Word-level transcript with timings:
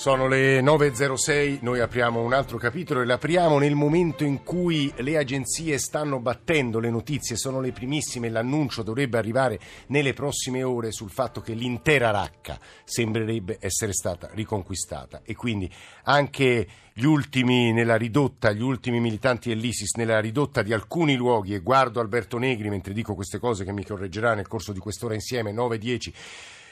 Sono 0.00 0.28
le 0.28 0.62
9.06, 0.62 1.58
noi 1.60 1.78
apriamo 1.80 2.22
un 2.22 2.32
altro 2.32 2.56
capitolo 2.56 3.02
e 3.02 3.04
l'apriamo 3.04 3.58
nel 3.58 3.74
momento 3.74 4.24
in 4.24 4.42
cui 4.42 4.90
le 4.96 5.18
agenzie 5.18 5.76
stanno 5.76 6.20
battendo 6.20 6.78
le 6.78 6.88
notizie, 6.88 7.36
sono 7.36 7.60
le 7.60 7.70
primissime, 7.70 8.30
l'annuncio 8.30 8.82
dovrebbe 8.82 9.18
arrivare 9.18 9.60
nelle 9.88 10.14
prossime 10.14 10.62
ore 10.62 10.90
sul 10.90 11.10
fatto 11.10 11.42
che 11.42 11.52
l'intera 11.52 12.12
Raqqa 12.12 12.58
sembrerebbe 12.82 13.58
essere 13.60 13.92
stata 13.92 14.30
riconquistata. 14.32 15.20
E 15.22 15.34
quindi 15.34 15.70
anche 16.04 16.66
gli 16.94 17.04
ultimi 17.04 17.70
nella 17.70 17.96
ridotta, 17.96 18.52
gli 18.52 18.62
ultimi 18.62 19.00
militanti 19.00 19.50
dell'ISIS 19.50 19.96
nella 19.96 20.18
ridotta 20.18 20.62
di 20.62 20.72
alcuni 20.72 21.14
luoghi 21.14 21.52
e 21.52 21.60
guardo 21.60 22.00
Alberto 22.00 22.38
Negri 22.38 22.70
mentre 22.70 22.94
dico 22.94 23.14
queste 23.14 23.38
cose 23.38 23.64
che 23.64 23.72
mi 23.74 23.84
correggerà 23.84 24.32
nel 24.32 24.48
corso 24.48 24.72
di 24.72 24.78
quest'ora 24.78 25.12
insieme, 25.12 25.52
9.10 25.52 26.12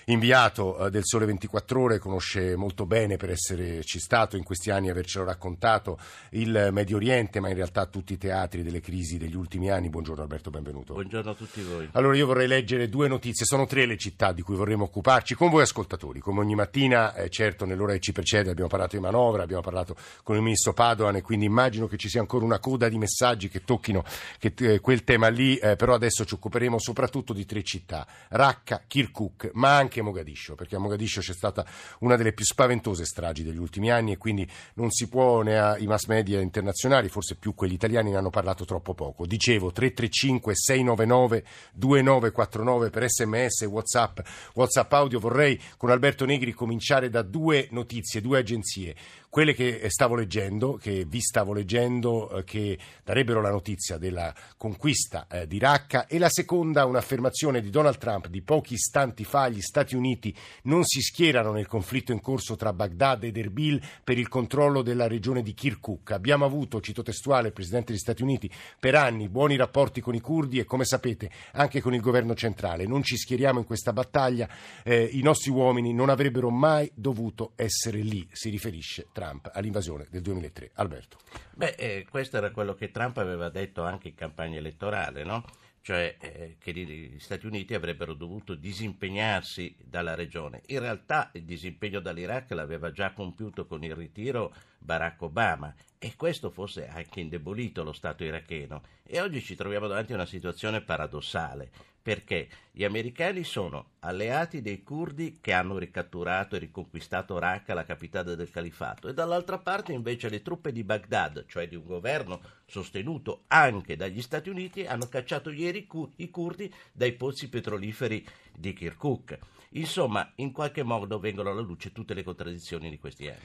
inviato 0.08 0.86
eh, 0.86 0.90
del 0.90 1.04
Sole 1.04 1.26
24 1.26 1.80
Ore, 1.80 1.98
conosce 1.98 2.56
molto 2.56 2.86
bene 2.86 3.16
per 3.16 3.30
esserci 3.30 3.98
stato 3.98 4.36
in 4.36 4.44
questi 4.44 4.70
anni, 4.70 4.90
avercelo 4.90 5.24
raccontato, 5.24 5.98
il 6.30 6.68
Medio 6.72 6.96
Oriente, 6.96 7.40
ma 7.40 7.48
in 7.48 7.54
realtà 7.54 7.86
tutti 7.86 8.14
i 8.14 8.18
teatri 8.18 8.62
delle 8.62 8.80
crisi 8.80 9.18
degli 9.18 9.34
ultimi 9.34 9.70
anni. 9.70 9.88
Buongiorno 9.88 10.22
Alberto, 10.22 10.50
benvenuto. 10.50 10.94
Buongiorno 10.94 11.30
a 11.30 11.34
tutti 11.34 11.62
voi. 11.62 11.88
Allora 11.92 12.16
io 12.16 12.26
vorrei 12.26 12.46
leggere 12.46 12.88
due 12.88 13.08
notizie, 13.08 13.44
sono 13.44 13.66
tre 13.66 13.86
le 13.86 13.96
città 13.96 14.32
di 14.32 14.42
cui 14.42 14.56
vorremmo 14.56 14.84
occuparci 14.84 15.34
con 15.34 15.50
voi 15.50 15.62
ascoltatori, 15.62 16.20
come 16.20 16.40
ogni 16.40 16.54
mattina, 16.54 17.14
eh, 17.14 17.28
certo 17.28 17.64
nell'ora 17.64 17.92
che 17.92 18.00
ci 18.00 18.12
precede 18.12 18.50
abbiamo 18.50 18.68
parlato 18.68 18.96
di 18.96 19.02
manovra, 19.02 19.42
abbiamo 19.42 19.62
parlato 19.62 19.96
con 20.22 20.36
il 20.36 20.42
ministro 20.42 20.72
Padoan 20.72 21.16
e 21.16 21.22
quindi 21.22 21.44
immagino 21.44 21.86
che 21.86 21.96
ci 21.96 22.08
sia 22.08 22.20
ancora 22.20 22.44
una 22.44 22.58
coda 22.58 22.88
di 22.88 22.98
messaggi 22.98 23.48
che 23.48 23.64
tocchino 23.64 24.04
che, 24.38 24.52
eh, 24.58 24.80
quel 24.80 25.04
tema 25.04 25.28
lì, 25.28 25.56
eh, 25.56 25.76
però 25.76 25.94
adesso 25.94 26.24
ci 26.24 26.34
occuperemo 26.34 26.78
soprattutto 26.78 27.32
di 27.32 27.44
tre 27.44 27.62
città, 27.62 28.06
Raqqa, 28.28 28.84
Kirkuk, 28.86 29.50
ma 29.52 29.76
anche 29.76 29.97
anche 29.98 30.02
Mogadiscio, 30.02 30.54
perché 30.54 30.76
a 30.76 30.78
Mogadiscio 30.78 31.20
c'è 31.20 31.32
stata 31.32 31.64
una 32.00 32.16
delle 32.16 32.32
più 32.32 32.44
spaventose 32.44 33.04
stragi 33.04 33.42
degli 33.42 33.58
ultimi 33.58 33.90
anni 33.90 34.12
e 34.12 34.16
quindi 34.16 34.48
non 34.74 34.90
si 34.90 35.08
può, 35.08 35.42
né 35.42 35.76
i 35.78 35.86
mass 35.86 36.06
media 36.06 36.40
internazionali, 36.40 37.08
forse 37.08 37.36
più 37.36 37.54
quelli 37.54 37.74
italiani, 37.74 38.10
ne 38.10 38.16
hanno 38.16 38.30
parlato 38.30 38.64
troppo 38.64 38.94
poco. 38.94 39.26
Dicevo 39.26 39.72
335 39.72 40.54
699 40.54 41.44
2949 41.74 42.90
per 42.90 43.08
sms, 43.08 43.62
whatsapp, 43.66 44.18
whatsapp 44.54 44.92
audio. 44.92 45.18
Vorrei 45.18 45.60
con 45.76 45.90
Alberto 45.90 46.24
Negri 46.24 46.52
cominciare 46.52 47.10
da 47.10 47.22
due 47.22 47.68
notizie, 47.70 48.20
due 48.20 48.38
agenzie 48.38 48.94
quelle 49.30 49.54
che 49.54 49.88
stavo 49.90 50.14
leggendo, 50.14 50.76
che 50.76 51.04
vi 51.04 51.20
stavo 51.20 51.52
leggendo, 51.52 52.30
eh, 52.30 52.44
che 52.44 52.78
darebbero 53.04 53.40
la 53.40 53.50
notizia 53.50 53.98
della 53.98 54.34
conquista 54.56 55.26
eh, 55.30 55.46
di 55.46 55.58
Raqqa 55.58 56.06
e 56.06 56.18
la 56.18 56.30
seconda 56.30 56.86
un'affermazione 56.86 57.60
di 57.60 57.70
Donald 57.70 57.98
Trump 57.98 58.28
di 58.28 58.40
pochi 58.42 58.74
istanti 58.74 59.24
fa 59.24 59.48
gli 59.48 59.60
Stati 59.60 59.94
Uniti 59.94 60.34
non 60.62 60.84
si 60.84 61.00
schierano 61.00 61.52
nel 61.52 61.66
conflitto 61.66 62.12
in 62.12 62.20
corso 62.20 62.56
tra 62.56 62.72
Baghdad 62.72 63.24
ed 63.24 63.36
Erbil 63.36 63.80
per 64.02 64.18
il 64.18 64.28
controllo 64.28 64.82
della 64.82 65.06
regione 65.06 65.42
di 65.42 65.52
Kirkuk. 65.52 66.10
Abbiamo 66.12 66.44
avuto, 66.44 66.80
cito 66.80 67.02
testuale, 67.02 67.48
il 67.48 67.52
Presidente 67.52 67.92
degli 67.92 68.00
Stati 68.00 68.22
Uniti, 68.22 68.50
per 68.80 68.94
anni 68.94 69.28
buoni 69.28 69.56
rapporti 69.56 70.00
con 70.00 70.14
i 70.14 70.20
curdi 70.20 70.58
e 70.58 70.64
come 70.64 70.84
sapete 70.84 71.30
anche 71.52 71.80
con 71.80 71.94
il 71.94 72.00
governo 72.00 72.34
centrale. 72.34 72.86
Non 72.86 73.02
ci 73.02 73.16
schieriamo 73.16 73.58
in 73.58 73.66
questa 73.66 73.92
battaglia, 73.92 74.48
eh, 74.84 75.08
i 75.12 75.20
nostri 75.20 75.50
uomini 75.50 75.92
non 75.92 76.08
avrebbero 76.08 76.50
mai 76.50 76.90
dovuto 76.94 77.52
essere 77.56 77.98
lì, 78.00 78.26
si 78.32 78.48
riferisce 78.48 79.08
Trump 79.18 79.50
all'invasione 79.52 80.06
del 80.10 80.22
2003. 80.22 80.70
Alberto. 80.74 81.16
Beh, 81.54 81.74
eh, 81.76 82.06
questo 82.08 82.36
era 82.36 82.52
quello 82.52 82.74
che 82.74 82.92
Trump 82.92 83.16
aveva 83.16 83.48
detto 83.48 83.82
anche 83.82 84.08
in 84.08 84.14
campagna 84.14 84.58
elettorale, 84.58 85.24
no? 85.24 85.44
cioè 85.80 86.16
eh, 86.20 86.56
che 86.60 86.72
gli 86.72 87.18
Stati 87.18 87.46
Uniti 87.46 87.74
avrebbero 87.74 88.14
dovuto 88.14 88.54
disimpegnarsi 88.54 89.74
dalla 89.82 90.14
regione. 90.14 90.62
In 90.66 90.80
realtà 90.80 91.30
il 91.32 91.42
disimpegno 91.42 91.98
dall'Iraq 91.98 92.50
l'aveva 92.50 92.92
già 92.92 93.12
compiuto 93.12 93.66
con 93.66 93.82
il 93.82 93.94
ritiro 93.94 94.54
Barack 94.78 95.22
Obama 95.22 95.74
e 95.98 96.14
questo 96.14 96.50
forse 96.50 96.86
ha 96.86 96.94
anche 96.94 97.20
indebolito 97.20 97.82
lo 97.82 97.92
Stato 97.92 98.22
iracheno. 98.22 98.82
E 99.02 99.20
oggi 99.20 99.42
ci 99.42 99.56
troviamo 99.56 99.88
davanti 99.88 100.12
a 100.12 100.16
una 100.16 100.26
situazione 100.26 100.80
paradossale 100.80 101.70
perché 102.08 102.48
gli 102.70 102.84
americani 102.84 103.44
sono 103.44 103.90
alleati 103.98 104.62
dei 104.62 104.82
curdi 104.82 105.40
che 105.42 105.52
hanno 105.52 105.76
ricatturato 105.76 106.56
e 106.56 106.60
riconquistato 106.60 107.38
Raqqa, 107.38 107.74
la 107.74 107.84
capitale 107.84 108.34
del 108.34 108.50
califato, 108.50 109.08
e 109.08 109.12
dall'altra 109.12 109.58
parte 109.58 109.92
invece 109.92 110.30
le 110.30 110.40
truppe 110.40 110.72
di 110.72 110.84
Baghdad, 110.84 111.44
cioè 111.46 111.68
di 111.68 111.76
un 111.76 111.84
governo 111.84 112.40
sostenuto 112.64 113.42
anche 113.48 113.94
dagli 113.94 114.22
Stati 114.22 114.48
Uniti, 114.48 114.86
hanno 114.86 115.06
cacciato 115.08 115.50
ieri 115.50 115.86
i 116.16 116.30
curdi 116.30 116.72
dai 116.92 117.12
pozzi 117.12 117.50
petroliferi 117.50 118.26
di 118.58 118.72
Kirkuk. 118.72 119.38
Insomma, 119.72 120.32
in 120.36 120.50
qualche 120.50 120.82
modo 120.82 121.18
vengono 121.18 121.50
alla 121.50 121.60
luce 121.60 121.92
tutte 121.92 122.14
le 122.14 122.22
contraddizioni 122.22 122.88
di 122.88 122.98
questi 122.98 123.28
anni. 123.28 123.38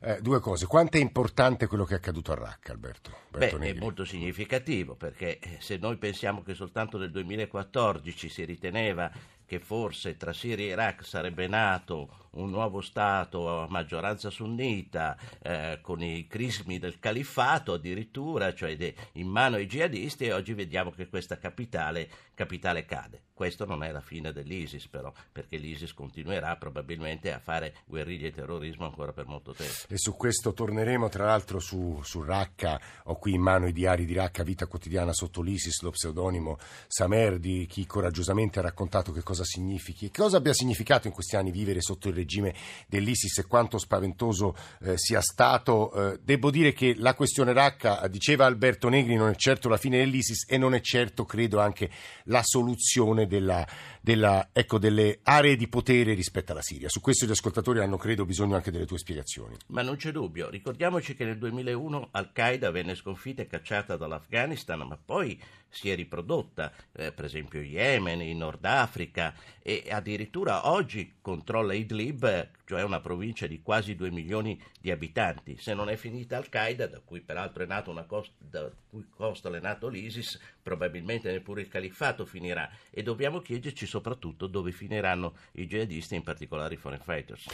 Eh, 0.00 0.20
due 0.20 0.40
cose. 0.40 0.66
Quanto 0.66 0.98
è 0.98 1.00
importante 1.00 1.66
quello 1.66 1.84
che 1.84 1.94
è 1.94 1.96
accaduto 1.96 2.32
a 2.32 2.34
Raqqa, 2.34 2.72
Alberto? 2.72 3.10
Alberto 3.30 3.58
Beh, 3.58 3.70
è 3.70 3.74
molto 3.74 4.04
significativo 4.04 4.94
perché 4.94 5.38
eh, 5.38 5.56
se 5.60 5.78
noi 5.78 5.96
pensiamo 5.96 6.42
che 6.42 6.54
soltanto 6.54 6.98
nel 6.98 7.10
2014 7.10 8.28
si 8.28 8.44
riteneva 8.44 9.10
che 9.50 9.58
forse 9.58 10.16
tra 10.16 10.32
Siria 10.32 10.64
e 10.64 10.68
Iraq 10.68 11.04
sarebbe 11.04 11.48
nato 11.48 12.28
un 12.32 12.50
nuovo 12.50 12.80
Stato 12.80 13.62
a 13.62 13.66
maggioranza 13.68 14.30
sunnita 14.30 15.16
eh, 15.42 15.80
con 15.82 16.00
i 16.00 16.28
crismi 16.28 16.78
del 16.78 17.00
califfato 17.00 17.72
addirittura, 17.72 18.54
cioè 18.54 18.76
de, 18.76 18.94
in 19.14 19.26
mano 19.26 19.56
ai 19.56 19.66
jihadisti 19.66 20.26
e 20.26 20.32
oggi 20.32 20.54
vediamo 20.54 20.92
che 20.92 21.08
questa 21.08 21.38
capitale, 21.38 22.08
capitale 22.34 22.84
cade. 22.84 23.22
Questo 23.40 23.64
non 23.64 23.82
è 23.82 23.90
la 23.90 24.02
fine 24.02 24.32
dell'ISIS 24.32 24.86
però, 24.86 25.10
perché 25.32 25.56
l'ISIS 25.56 25.94
continuerà 25.94 26.56
probabilmente 26.56 27.32
a 27.32 27.38
fare 27.38 27.78
guerriglia 27.86 28.28
e 28.28 28.32
terrorismo 28.32 28.84
ancora 28.84 29.12
per 29.12 29.26
molto 29.26 29.54
tempo. 29.54 29.72
E 29.88 29.96
su 29.96 30.14
questo 30.14 30.52
torneremo 30.52 31.08
tra 31.08 31.24
l'altro 31.24 31.58
su, 31.58 32.00
su 32.02 32.22
Raqqa, 32.22 32.80
ho 33.04 33.16
qui 33.16 33.32
in 33.32 33.40
mano 33.40 33.66
i 33.66 33.72
diari 33.72 34.04
di 34.04 34.12
Raqqa, 34.12 34.42
vita 34.42 34.66
quotidiana 34.66 35.14
sotto 35.14 35.40
l'ISIS, 35.40 35.80
lo 35.80 35.90
pseudonimo 35.90 36.58
Samer 36.86 37.38
di 37.38 37.66
chi 37.66 37.86
coraggiosamente 37.86 38.58
ha 38.58 38.62
raccontato 38.62 39.10
che 39.10 39.22
cosa 39.22 39.39
significhi, 39.44 40.10
che 40.10 40.20
cosa 40.20 40.38
abbia 40.38 40.52
significato 40.52 41.06
in 41.06 41.12
questi 41.12 41.36
anni 41.36 41.50
vivere 41.50 41.80
sotto 41.80 42.08
il 42.08 42.14
regime 42.14 42.54
dell'ISIS 42.86 43.38
e 43.38 43.46
quanto 43.46 43.78
spaventoso 43.78 44.56
eh, 44.82 44.96
sia 44.96 45.20
stato. 45.20 45.92
Eh, 45.92 46.20
devo 46.22 46.50
dire 46.50 46.72
che 46.72 46.94
la 46.96 47.14
questione 47.14 47.52
Raqqa, 47.52 48.06
diceva 48.08 48.46
Alberto 48.46 48.88
Negri, 48.88 49.16
non 49.16 49.30
è 49.30 49.36
certo 49.36 49.68
la 49.68 49.76
fine 49.76 49.98
dell'ISIS 49.98 50.46
e 50.48 50.58
non 50.58 50.74
è 50.74 50.80
certo, 50.80 51.24
credo, 51.24 51.60
anche 51.60 51.90
la 52.24 52.42
soluzione 52.42 53.26
della, 53.26 53.66
della, 54.00 54.48
ecco, 54.52 54.78
delle 54.78 55.20
aree 55.22 55.56
di 55.56 55.68
potere 55.68 56.14
rispetto 56.14 56.52
alla 56.52 56.62
Siria. 56.62 56.88
Su 56.88 57.00
questo 57.00 57.26
gli 57.26 57.30
ascoltatori 57.30 57.80
hanno, 57.80 57.96
credo, 57.96 58.24
bisogno 58.24 58.54
anche 58.54 58.70
delle 58.70 58.86
tue 58.86 58.98
spiegazioni. 58.98 59.56
Ma 59.66 59.82
non 59.82 59.96
c'è 59.96 60.10
dubbio. 60.10 60.48
Ricordiamoci 60.48 61.14
che 61.14 61.24
nel 61.24 61.38
2001 61.38 62.08
Al-Qaeda 62.10 62.70
venne 62.70 62.94
sconfitta 62.94 63.42
e 63.42 63.46
cacciata 63.46 63.96
dall'Afghanistan, 63.96 64.80
ma 64.86 64.98
poi 65.02 65.38
si 65.70 65.88
è 65.88 65.94
riprodotta, 65.94 66.72
eh, 66.92 67.12
per 67.12 67.24
esempio 67.24 67.60
in 67.60 67.70
Yemen, 67.70 68.20
in 68.20 68.38
Nord 68.38 68.64
Africa 68.64 69.32
e 69.62 69.84
addirittura 69.88 70.68
oggi 70.68 71.14
controlla 71.20 71.74
Idlib, 71.74 72.50
cioè 72.64 72.82
una 72.82 73.00
provincia 73.00 73.46
di 73.46 73.62
quasi 73.62 73.94
2 73.94 74.10
milioni 74.10 74.60
di 74.80 74.90
abitanti. 74.90 75.56
Se 75.58 75.74
non 75.74 75.88
è 75.88 75.96
finita 75.96 76.36
Al-Qaeda, 76.36 76.88
da 76.88 77.00
cui 77.00 77.20
peraltro 77.20 77.62
è 77.62 77.66
nato 77.66 77.90
una 77.90 78.04
costa, 78.04 78.34
da 78.38 78.70
cui 78.88 79.06
costa 79.08 79.54
è 79.54 79.60
nato 79.60 79.88
l'ISIS, 79.88 80.38
probabilmente 80.62 81.30
neppure 81.30 81.62
il 81.62 81.68
califfato 81.68 82.24
finirà 82.24 82.68
e 82.90 83.02
dobbiamo 83.02 83.40
chiederci 83.40 83.86
soprattutto 83.90 84.46
dove 84.46 84.72
finiranno 84.72 85.34
i 85.52 85.66
jihadisti, 85.66 86.14
in 86.14 86.22
particolare 86.22 86.74
i 86.74 86.78
foreign 86.78 87.02
fighters. 87.02 87.46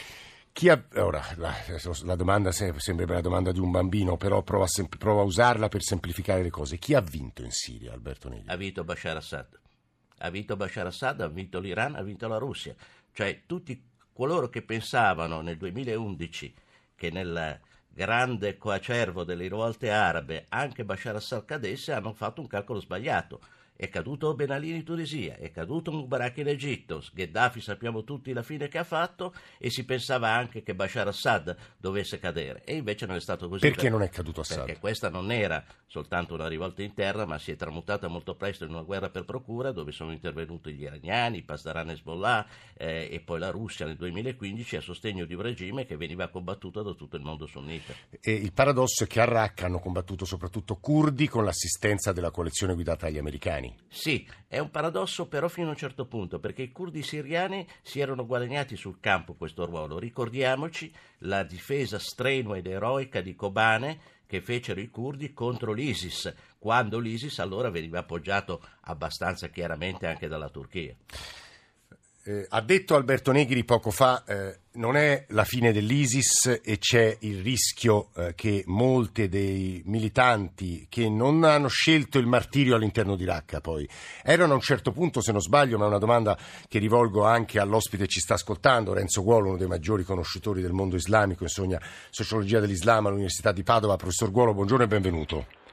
Ha, 0.59 0.83
ora, 0.95 1.23
la, 1.35 1.53
la, 2.03 2.15
domanda 2.15 2.51
sembra 2.51 3.13
la 3.13 3.21
domanda 3.21 3.51
di 3.51 3.59
un 3.59 3.69
bambino, 3.69 4.17
però 4.17 4.41
prova 4.41 4.63
a, 4.63 4.67
sem- 4.67 4.87
prova 4.87 5.21
a, 5.21 5.25
usarla 5.25 5.67
per 5.67 5.83
semplificare 5.83 6.41
le 6.41 6.49
cose. 6.49 6.77
Chi 6.77 6.95
ha 6.95 7.01
vinto 7.01 7.43
in 7.43 7.51
Siria, 7.51 7.93
Alberto 7.93 8.27
Negri? 8.27 8.49
Ha 8.49 8.55
vinto 8.55 8.83
Bashar 8.83 9.17
Assad. 9.17 9.59
Ha 10.19 10.29
vinto 10.31 10.55
Bashar 10.55 10.87
Assad, 10.87 11.21
ha 11.21 11.27
vinto 11.27 11.59
l'Iran, 11.59 11.93
ha 11.93 12.01
vinto 12.01 12.27
la 12.27 12.37
Russia. 12.37 12.73
Cioè 13.13 13.43
tutti 13.45 13.83
coloro 14.13 14.49
che 14.49 14.63
pensavano 14.63 15.41
nel 15.41 15.57
2011 15.57 16.55
che 16.95 17.11
nel 17.11 17.59
grande 17.87 18.57
coacervo 18.57 19.23
delle 19.23 19.43
rivolte 19.43 19.91
arabe 19.91 20.45
anche 20.49 20.83
Bashar 20.83 21.17
Assad 21.17 21.45
cadesse 21.45 21.93
hanno 21.93 22.13
fatto 22.13 22.41
un 22.41 22.47
calcolo 22.47 22.79
sbagliato 22.79 23.41
è 23.77 23.89
caduto 23.89 24.33
Ben 24.33 24.49
Ali 24.49 24.73
in 24.73 24.83
Tunisia, 24.83 25.37
è 25.37 25.51
caduto 25.51 25.91
Mubarak 25.91 26.37
in 26.37 26.47
Egitto, 26.47 27.03
Gheddafi 27.13 27.61
sappiamo 27.61 28.03
tutti 28.03 28.33
la 28.33 28.41
fine 28.41 28.67
che 28.67 28.79
ha 28.79 28.83
fatto 28.83 29.35
e 29.59 29.69
si 29.69 29.85
pensava 29.85 30.33
anche 30.33 30.63
che 30.63 30.73
Bashar 30.73 31.07
Assad 31.07 31.55
dovesse 31.77 32.17
cadere 32.17 32.63
e 32.63 32.75
invece 32.75 33.05
non 33.05 33.17
è 33.17 33.19
stato 33.19 33.47
così. 33.47 33.61
Perché 33.61 33.83
per... 33.83 33.91
non 33.91 34.01
è 34.01 34.09
caduto 34.09 34.41
Assad? 34.41 34.65
Perché 34.65 34.79
questa 34.79 35.09
non 35.09 35.31
era 35.31 35.63
soltanto 35.85 36.33
una 36.33 36.47
rivolta 36.47 36.81
interna 36.81 37.25
ma 37.25 37.37
si 37.37 37.51
è 37.51 37.55
tramutata 37.55 38.07
molto 38.07 38.35
presto 38.35 38.63
in 38.65 38.71
una 38.71 38.81
guerra 38.81 39.11
per 39.11 39.25
procura 39.25 39.71
dove 39.71 39.91
sono 39.91 40.11
intervenuti 40.11 40.73
gli 40.73 40.81
iraniani, 40.81 41.37
i 41.37 41.43
Pasdaran 41.43 41.91
Hezbollah 41.91 42.47
eh, 42.75 43.09
e 43.11 43.19
poi 43.19 43.37
la 43.37 43.51
Russia 43.51 43.85
nel 43.85 43.95
2015 43.95 44.77
a 44.77 44.81
sostegno 44.81 45.25
di 45.25 45.35
un 45.35 45.43
regime 45.43 45.85
che 45.85 45.97
veniva 45.97 46.29
combattuto 46.29 46.81
da 46.81 46.93
tutto 46.93 47.15
il 47.15 47.21
mondo 47.21 47.45
sunnita. 47.45 47.93
E 48.19 48.31
il 48.31 48.53
paradosso 48.53 49.03
è 49.03 49.07
che 49.07 49.21
a 49.21 49.25
Raqqa 49.25 49.67
hanno 49.67 49.79
combattuto 49.79 50.25
soprattutto 50.25 50.77
curdi 50.77 51.27
con 51.27 51.43
l'assistenza 51.43 52.11
della 52.11 52.31
coalizione 52.31 52.73
guidata 52.73 53.05
dagli 53.05 53.19
americani 53.19 53.66
siriani. 53.67 53.85
Sì, 53.87 54.27
è 54.47 54.59
un 54.59 54.69
paradosso 54.69 55.27
però 55.27 55.47
fino 55.47 55.67
a 55.67 55.71
un 55.71 55.75
certo 55.75 56.05
punto, 56.05 56.39
perché 56.39 56.63
i 56.63 56.71
curdi 56.71 57.01
siriani 57.01 57.67
si 57.81 57.99
erano 57.99 58.25
guadagnati 58.25 58.75
sul 58.75 58.99
campo 58.99 59.33
questo 59.33 59.65
ruolo. 59.65 59.99
Ricordiamoci 59.99 60.93
la 61.19 61.43
difesa 61.43 61.99
strenua 61.99 62.57
ed 62.57 62.67
eroica 62.67 63.21
di 63.21 63.35
Kobane 63.35 63.99
che 64.25 64.41
fecero 64.41 64.81
i 64.81 64.89
curdi 64.89 65.33
contro 65.33 65.71
l'ISIS, 65.71 66.33
quando 66.59 66.99
l'ISIS 66.99 67.39
allora 67.39 67.69
veniva 67.69 67.99
appoggiato 67.99 68.61
abbastanza 68.81 69.47
chiaramente 69.47 70.05
anche 70.05 70.27
dalla 70.27 70.49
Turchia. 70.49 70.95
Eh, 72.27 72.45
ha 72.49 72.59
detto 72.59 72.95
Alberto 72.95 73.31
Negri 73.31 73.63
poco 73.63 73.89
fa, 73.89 74.21
eh, 74.25 74.59
non 74.73 74.97
è 74.97 75.27
la 75.29 75.45
fine 75.45 75.71
dell'ISIS 75.71 76.59
e 76.61 76.77
c'è 76.77 77.15
il 77.21 77.41
rischio 77.41 78.09
eh, 78.17 78.33
che 78.35 78.63
molti 78.65 79.29
dei 79.29 79.81
militanti 79.85 80.87
che 80.89 81.07
non 81.07 81.45
hanno 81.45 81.69
scelto 81.69 82.19
il 82.19 82.27
martirio 82.27 82.75
all'interno 82.75 83.15
di 83.15 83.23
Raqqa 83.23 83.61
poi 83.61 83.87
erano 84.23 84.51
a 84.51 84.55
un 84.55 84.61
certo 84.61 84.91
punto, 84.91 85.21
se 85.21 85.31
non 85.31 85.39
sbaglio, 85.39 85.77
ma 85.77 85.85
è 85.85 85.87
una 85.87 85.99
domanda 85.99 86.37
che 86.67 86.79
rivolgo 86.79 87.23
anche 87.23 87.59
all'ospite 87.59 88.03
che 88.03 88.09
ci 88.09 88.19
sta 88.19 88.33
ascoltando, 88.33 88.91
Renzo 88.91 89.23
Guolo, 89.23 89.47
uno 89.47 89.57
dei 89.57 89.67
maggiori 89.67 90.03
conoscitori 90.03 90.61
del 90.61 90.73
mondo 90.73 90.97
islamico, 90.97 91.43
insegna 91.43 91.81
sociologia 92.09 92.59
dell'Islam 92.59 93.05
all'Università 93.05 93.53
di 93.53 93.63
Padova. 93.63 93.95
Professor 93.95 94.31
Guolo, 94.31 94.53
buongiorno 94.53 94.83
e 94.83 94.87
benvenuto. 94.87 95.66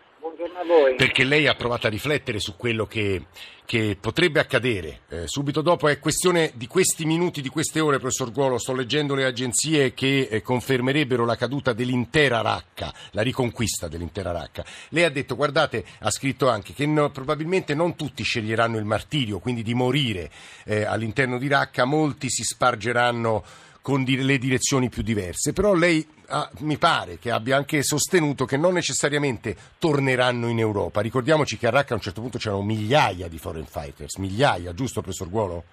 Perché 0.96 1.24
lei 1.24 1.46
ha 1.46 1.54
provato 1.54 1.86
a 1.86 1.90
riflettere 1.90 2.38
su 2.40 2.56
quello 2.56 2.86
che, 2.86 3.26
che 3.64 3.96
potrebbe 4.00 4.40
accadere. 4.40 5.00
Eh, 5.08 5.22
subito 5.26 5.60
dopo 5.60 5.88
è 5.88 5.98
questione 5.98 6.52
di 6.54 6.66
questi 6.66 7.04
minuti, 7.04 7.40
di 7.40 7.48
queste 7.48 7.80
ore, 7.80 7.98
professor 7.98 8.32
Guolo, 8.32 8.58
sto 8.58 8.74
leggendo 8.74 9.14
le 9.14 9.24
agenzie 9.24 9.94
che 9.94 10.28
eh, 10.30 10.42
confermerebbero 10.42 11.24
la 11.24 11.36
caduta 11.36 11.72
dell'intera 11.72 12.40
Raqqa, 12.40 12.92
la 13.12 13.22
riconquista 13.22 13.88
dell'intera 13.88 14.32
Raqqa. 14.32 14.64
Lei 14.90 15.04
ha 15.04 15.10
detto, 15.10 15.36
guardate, 15.36 15.84
ha 16.00 16.10
scritto 16.10 16.48
anche 16.48 16.72
che 16.72 16.86
no, 16.86 17.10
probabilmente 17.10 17.74
non 17.74 17.96
tutti 17.96 18.22
sceglieranno 18.22 18.78
il 18.78 18.84
martirio, 18.84 19.38
quindi 19.38 19.62
di 19.62 19.74
morire 19.74 20.30
eh, 20.64 20.84
all'interno 20.84 21.38
di 21.38 21.48
Raqqa, 21.48 21.84
molti 21.84 22.30
si 22.30 22.42
spargeranno 22.42 23.44
con 23.84 24.02
le 24.02 24.38
direzioni 24.38 24.88
più 24.88 25.02
diverse, 25.02 25.52
però 25.52 25.74
lei 25.74 26.08
ah, 26.28 26.50
mi 26.60 26.78
pare 26.78 27.18
che 27.18 27.30
abbia 27.30 27.58
anche 27.58 27.82
sostenuto 27.82 28.46
che 28.46 28.56
non 28.56 28.72
necessariamente 28.72 29.54
torneranno 29.78 30.48
in 30.48 30.58
Europa. 30.58 31.02
Ricordiamoci 31.02 31.58
che 31.58 31.66
a 31.66 31.70
Raqqa 31.70 31.92
a 31.92 31.96
un 31.96 32.00
certo 32.00 32.22
punto 32.22 32.38
c'erano 32.38 32.62
migliaia 32.62 33.28
di 33.28 33.36
foreign 33.36 33.66
fighters, 33.66 34.16
migliaia, 34.16 34.72
giusto 34.72 35.02
professor 35.02 35.28
Guolo? 35.28 35.64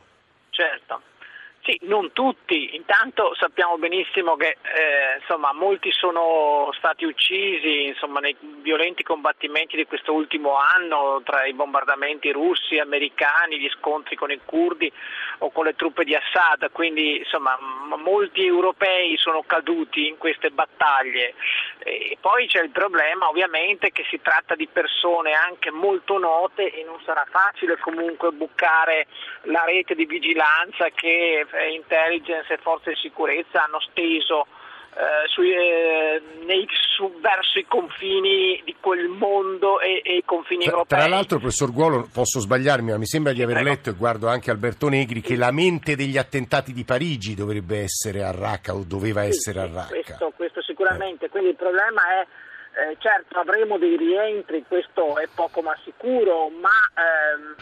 Certo. 0.50 1.02
Sì, 1.64 1.78
non 1.84 2.12
tutti. 2.12 2.76
Intanto 2.76 3.36
sappiamo 3.36 3.78
benissimo 3.78 4.36
che 4.36 4.58
eh, 4.64 5.20
insomma, 5.20 5.54
molti 5.54 5.92
sono 5.92 6.72
stati 6.76 7.06
uccisi 7.06 7.84
insomma, 7.86 8.20
nei 8.20 8.36
violenti 8.62 9.04
combattimenti 9.04 9.76
di 9.76 9.86
questo 9.86 10.12
ultimo 10.12 10.56
anno 10.56 11.22
tra 11.24 11.46
i 11.46 11.54
bombardamenti 11.54 12.32
russi, 12.32 12.80
americani, 12.80 13.60
gli 13.60 13.70
scontri 13.78 14.16
con 14.16 14.32
i 14.32 14.42
curdi 14.44 14.92
o 15.40 15.52
con 15.52 15.66
le 15.66 15.76
truppe 15.76 16.04
di 16.04 16.16
Assad. 16.16 16.72
Quindi 16.72 17.20
insomma, 17.20 17.56
molti 17.96 18.44
europei 18.44 19.16
sono 19.18 19.44
caduti 19.44 20.08
in 20.08 20.18
queste 20.18 20.50
battaglie. 20.50 21.36
E 21.78 22.18
poi 22.20 22.48
c'è 22.48 22.62
il 22.64 22.72
problema 22.72 23.30
ovviamente 23.30 23.92
che 23.92 24.04
si 24.10 24.20
tratta 24.20 24.56
di 24.56 24.68
persone 24.68 25.34
anche 25.34 25.70
molto 25.70 26.18
note 26.18 26.72
e 26.72 26.84
non 26.84 27.00
sarà 27.06 27.26
facile 27.30 27.78
comunque 27.78 28.32
bucare 28.32 29.06
la 29.44 29.64
rete 29.64 29.94
di 29.94 30.06
vigilanza 30.06 30.90
che 30.90 31.46
intelligence 31.74 32.54
e 32.54 32.58
forze 32.58 32.92
di 32.92 32.98
sicurezza 32.98 33.64
hanno 33.64 33.80
steso 33.80 34.48
eh, 34.94 35.28
sui, 35.30 35.54
eh, 35.54 36.22
nei, 36.46 36.68
su, 36.96 37.10
verso 37.22 37.60
i 37.60 37.66
confini 37.66 38.62
di 38.66 38.76
quel 38.80 39.08
mondo 39.08 39.80
e, 39.80 40.02
e 40.04 40.18
i 40.18 40.24
confini 40.26 40.64
tra, 40.64 40.74
europei. 40.74 41.00
Tra 41.00 41.08
l'altro, 41.08 41.38
professor 41.40 41.72
Guolo, 41.72 42.10
posso 42.12 42.40
sbagliarmi, 42.40 42.92
ma 42.92 42.98
mi 42.98 43.06
sembra 43.06 43.32
di 43.32 43.42
aver 43.42 43.56
Prego. 43.56 43.70
letto 43.70 43.90
e 43.90 43.94
guardo 43.94 44.28
anche 44.28 44.52
Alberto 44.52 44.90
Negri 44.90 45.22
che 45.22 45.38
la 45.38 45.52
mente 45.52 45.96
degli 45.96 46.18
attentati 46.18 46.74
di 46.74 46.84
Parigi 46.84 47.36
dovrebbe 47.36 47.84
essere 47.84 48.24
a 48.24 48.32
Raqqa 48.32 48.74
o 48.74 48.84
doveva 48.86 49.22
sì, 49.24 49.30
essere 49.30 49.60
a 49.62 49.70
Raqqa. 49.72 49.88
Questo, 49.88 50.34
questo 50.36 50.62
sicuramente, 50.62 51.30
quindi 51.30 51.50
il 51.50 51.56
problema 51.56 52.02
è 52.20 52.28
eh, 52.74 52.98
certo 53.00 53.40
avremo 53.40 53.78
dei 53.78 53.98
rientri, 53.98 54.64
questo 54.68 55.18
è 55.18 55.28
poco 55.34 55.62
ma 55.62 55.78
sicuro, 55.84 56.50
ma 56.50 56.70
ehm, 56.96 57.56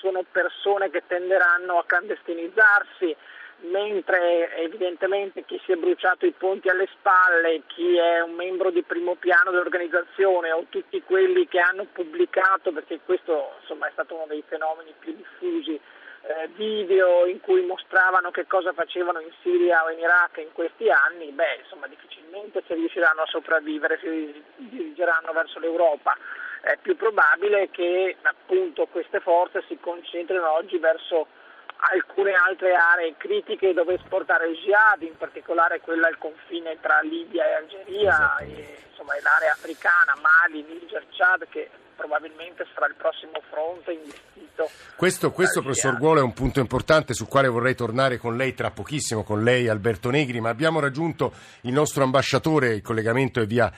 sono 0.00 0.24
persone 0.30 0.90
che 0.90 1.02
tenderanno 1.06 1.78
a 1.78 1.84
clandestinizzarsi, 1.84 3.14
mentre 3.62 4.56
evidentemente 4.56 5.44
chi 5.44 5.60
si 5.64 5.72
è 5.72 5.76
bruciato 5.76 6.24
i 6.24 6.32
ponti 6.32 6.68
alle 6.68 6.88
spalle, 6.92 7.62
chi 7.66 7.96
è 7.96 8.20
un 8.20 8.32
membro 8.32 8.70
di 8.70 8.82
primo 8.82 9.16
piano 9.16 9.50
dell'organizzazione 9.50 10.50
o 10.50 10.64
tutti 10.70 11.02
quelli 11.02 11.46
che 11.46 11.60
hanno 11.60 11.86
pubblicato, 11.92 12.72
perché 12.72 13.00
questo 13.04 13.56
insomma, 13.60 13.88
è 13.88 13.90
stato 13.92 14.14
uno 14.14 14.26
dei 14.26 14.42
fenomeni 14.48 14.94
più 14.98 15.14
diffusi, 15.14 15.78
eh, 16.22 16.48
video 16.54 17.26
in 17.26 17.40
cui 17.40 17.64
mostravano 17.64 18.30
che 18.30 18.46
cosa 18.46 18.72
facevano 18.72 19.20
in 19.20 19.30
Siria 19.42 19.84
o 19.84 19.90
in 19.90 19.98
Iraq 19.98 20.38
in 20.38 20.52
questi 20.52 20.88
anni, 20.90 21.30
beh, 21.30 21.60
insomma, 21.62 21.86
difficilmente 21.86 22.62
si 22.66 22.74
riusciranno 22.74 23.22
a 23.22 23.26
sopravvivere, 23.26 23.98
si 24.00 24.42
dirigeranno 24.56 25.32
verso 25.32 25.58
l'Europa 25.58 26.16
è 26.60 26.76
più 26.80 26.96
probabile 26.96 27.70
che 27.70 28.16
appunto 28.22 28.86
queste 28.86 29.20
forze 29.20 29.64
si 29.68 29.78
concentrino 29.80 30.52
oggi 30.52 30.78
verso 30.78 31.26
alcune 31.92 32.34
altre 32.34 32.74
aree 32.74 33.14
critiche 33.16 33.72
dove 33.72 33.94
esportare 33.94 34.48
il 34.48 34.56
jihad, 34.56 35.02
in 35.02 35.16
particolare 35.16 35.80
quella 35.80 36.08
al 36.08 36.18
confine 36.18 36.78
tra 36.80 37.00
Libia 37.00 37.46
e 37.46 37.52
Algeria, 37.54 38.36
e, 38.38 38.78
insomma 38.90 39.14
l'area 39.22 39.52
africana, 39.52 40.14
Mali, 40.20 40.62
Niger, 40.62 41.06
Chad, 41.10 41.48
che 41.48 41.70
probabilmente 42.00 42.64
sarà 42.72 42.86
il 42.86 42.94
prossimo 42.96 43.42
fronte 43.50 43.92
investito. 43.92 44.68
Questo, 44.96 45.30
questo 45.32 45.60
professor 45.60 45.98
Guolo, 45.98 46.20
è 46.20 46.22
un 46.22 46.32
punto 46.32 46.58
importante 46.58 47.12
sul 47.12 47.28
quale 47.28 47.48
vorrei 47.48 47.74
tornare 47.74 48.16
con 48.16 48.36
lei 48.36 48.54
tra 48.54 48.70
pochissimo, 48.70 49.22
con 49.22 49.42
lei 49.42 49.68
Alberto 49.68 50.08
Negri, 50.08 50.40
ma 50.40 50.48
abbiamo 50.48 50.80
raggiunto 50.80 51.32
il 51.62 51.72
nostro 51.72 52.02
ambasciatore, 52.02 52.74
il 52.74 52.82
collegamento 52.82 53.40
è 53.40 53.46
via 53.46 53.70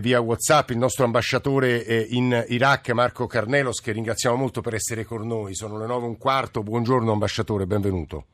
via 0.00 0.20
WhatsApp 0.20 0.70
il 0.70 0.78
nostro 0.78 1.04
ambasciatore 1.04 1.84
eh, 1.84 2.06
in 2.10 2.44
Iraq, 2.48 2.90
Marco 2.90 3.26
Carnelos, 3.26 3.80
che 3.80 3.92
ringraziamo 3.92 4.36
molto 4.36 4.60
per 4.62 4.74
essere 4.74 5.04
con 5.04 5.26
noi. 5.26 5.54
Sono 5.54 5.76
le 5.76 5.86
nove 5.86 6.06
e 6.06 6.08
un 6.08 6.16
quarto. 6.16 6.62
Buongiorno 6.62 7.12
ambasciatore, 7.12 7.66
benvenuto. 7.66 8.26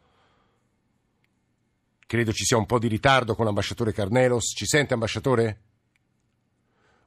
Credo 2.07 2.33
ci 2.33 2.45
sia 2.45 2.57
un 2.57 2.67
po' 2.67 2.79
di 2.79 2.87
ritardo 2.87 3.35
con 3.35 3.45
l'ambasciatore 3.45 3.93
Carnelos. 3.93 4.53
Ci 4.55 4.67
sente 4.67 4.95
ambasciatore? 4.95 5.68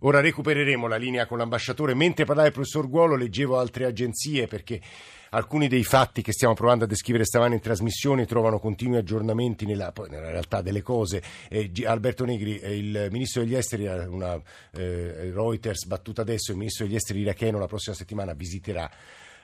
Ora 0.03 0.19
recupereremo 0.19 0.88
la 0.88 0.95
linea 0.95 1.25
con 1.25 1.38
l'ambasciatore. 1.38 1.94
Mentre 1.94 2.25
parlava 2.25 2.48
il 2.48 2.53
professor 2.53 2.89
Guolo 2.89 3.15
leggevo 3.15 3.59
altre 3.59 3.86
agenzie 3.86 4.48
perché 4.48 4.81
alcuni 5.30 5.68
dei 5.68 5.83
fatti 5.83 6.22
che 6.22 6.31
stiamo 6.31 6.53
provando 6.55 6.86
a 6.86 6.88
descrivere 6.88 7.24
stamani 7.24 7.55
in 7.55 7.62
trasmissione 7.62 8.25
trovano 8.25 8.60
continui 8.60 8.98
aggiornamenti 8.98 9.65
nella, 9.65 9.93
nella 10.10 10.31
realtà 10.31 10.62
delle 10.62 10.81
cose. 10.81 11.22
Eh, 11.50 11.72
Alberto 11.86 12.25
Negri, 12.25 12.58
eh, 12.58 12.77
il 12.77 13.08
ministro 13.12 13.43
degli 13.43 13.55
esteri, 13.55 13.86
una 13.86 14.41
eh, 14.72 15.31
Reuters 15.31 15.86
battuta 15.86 16.22
adesso, 16.22 16.51
il 16.51 16.58
ministro 16.58 16.86
degli 16.86 16.96
esteri 16.96 17.20
iracheno 17.20 17.60
la 17.60 17.67
prossima 17.67 17.96
settimana 17.96 18.34
visiterà 18.34 18.89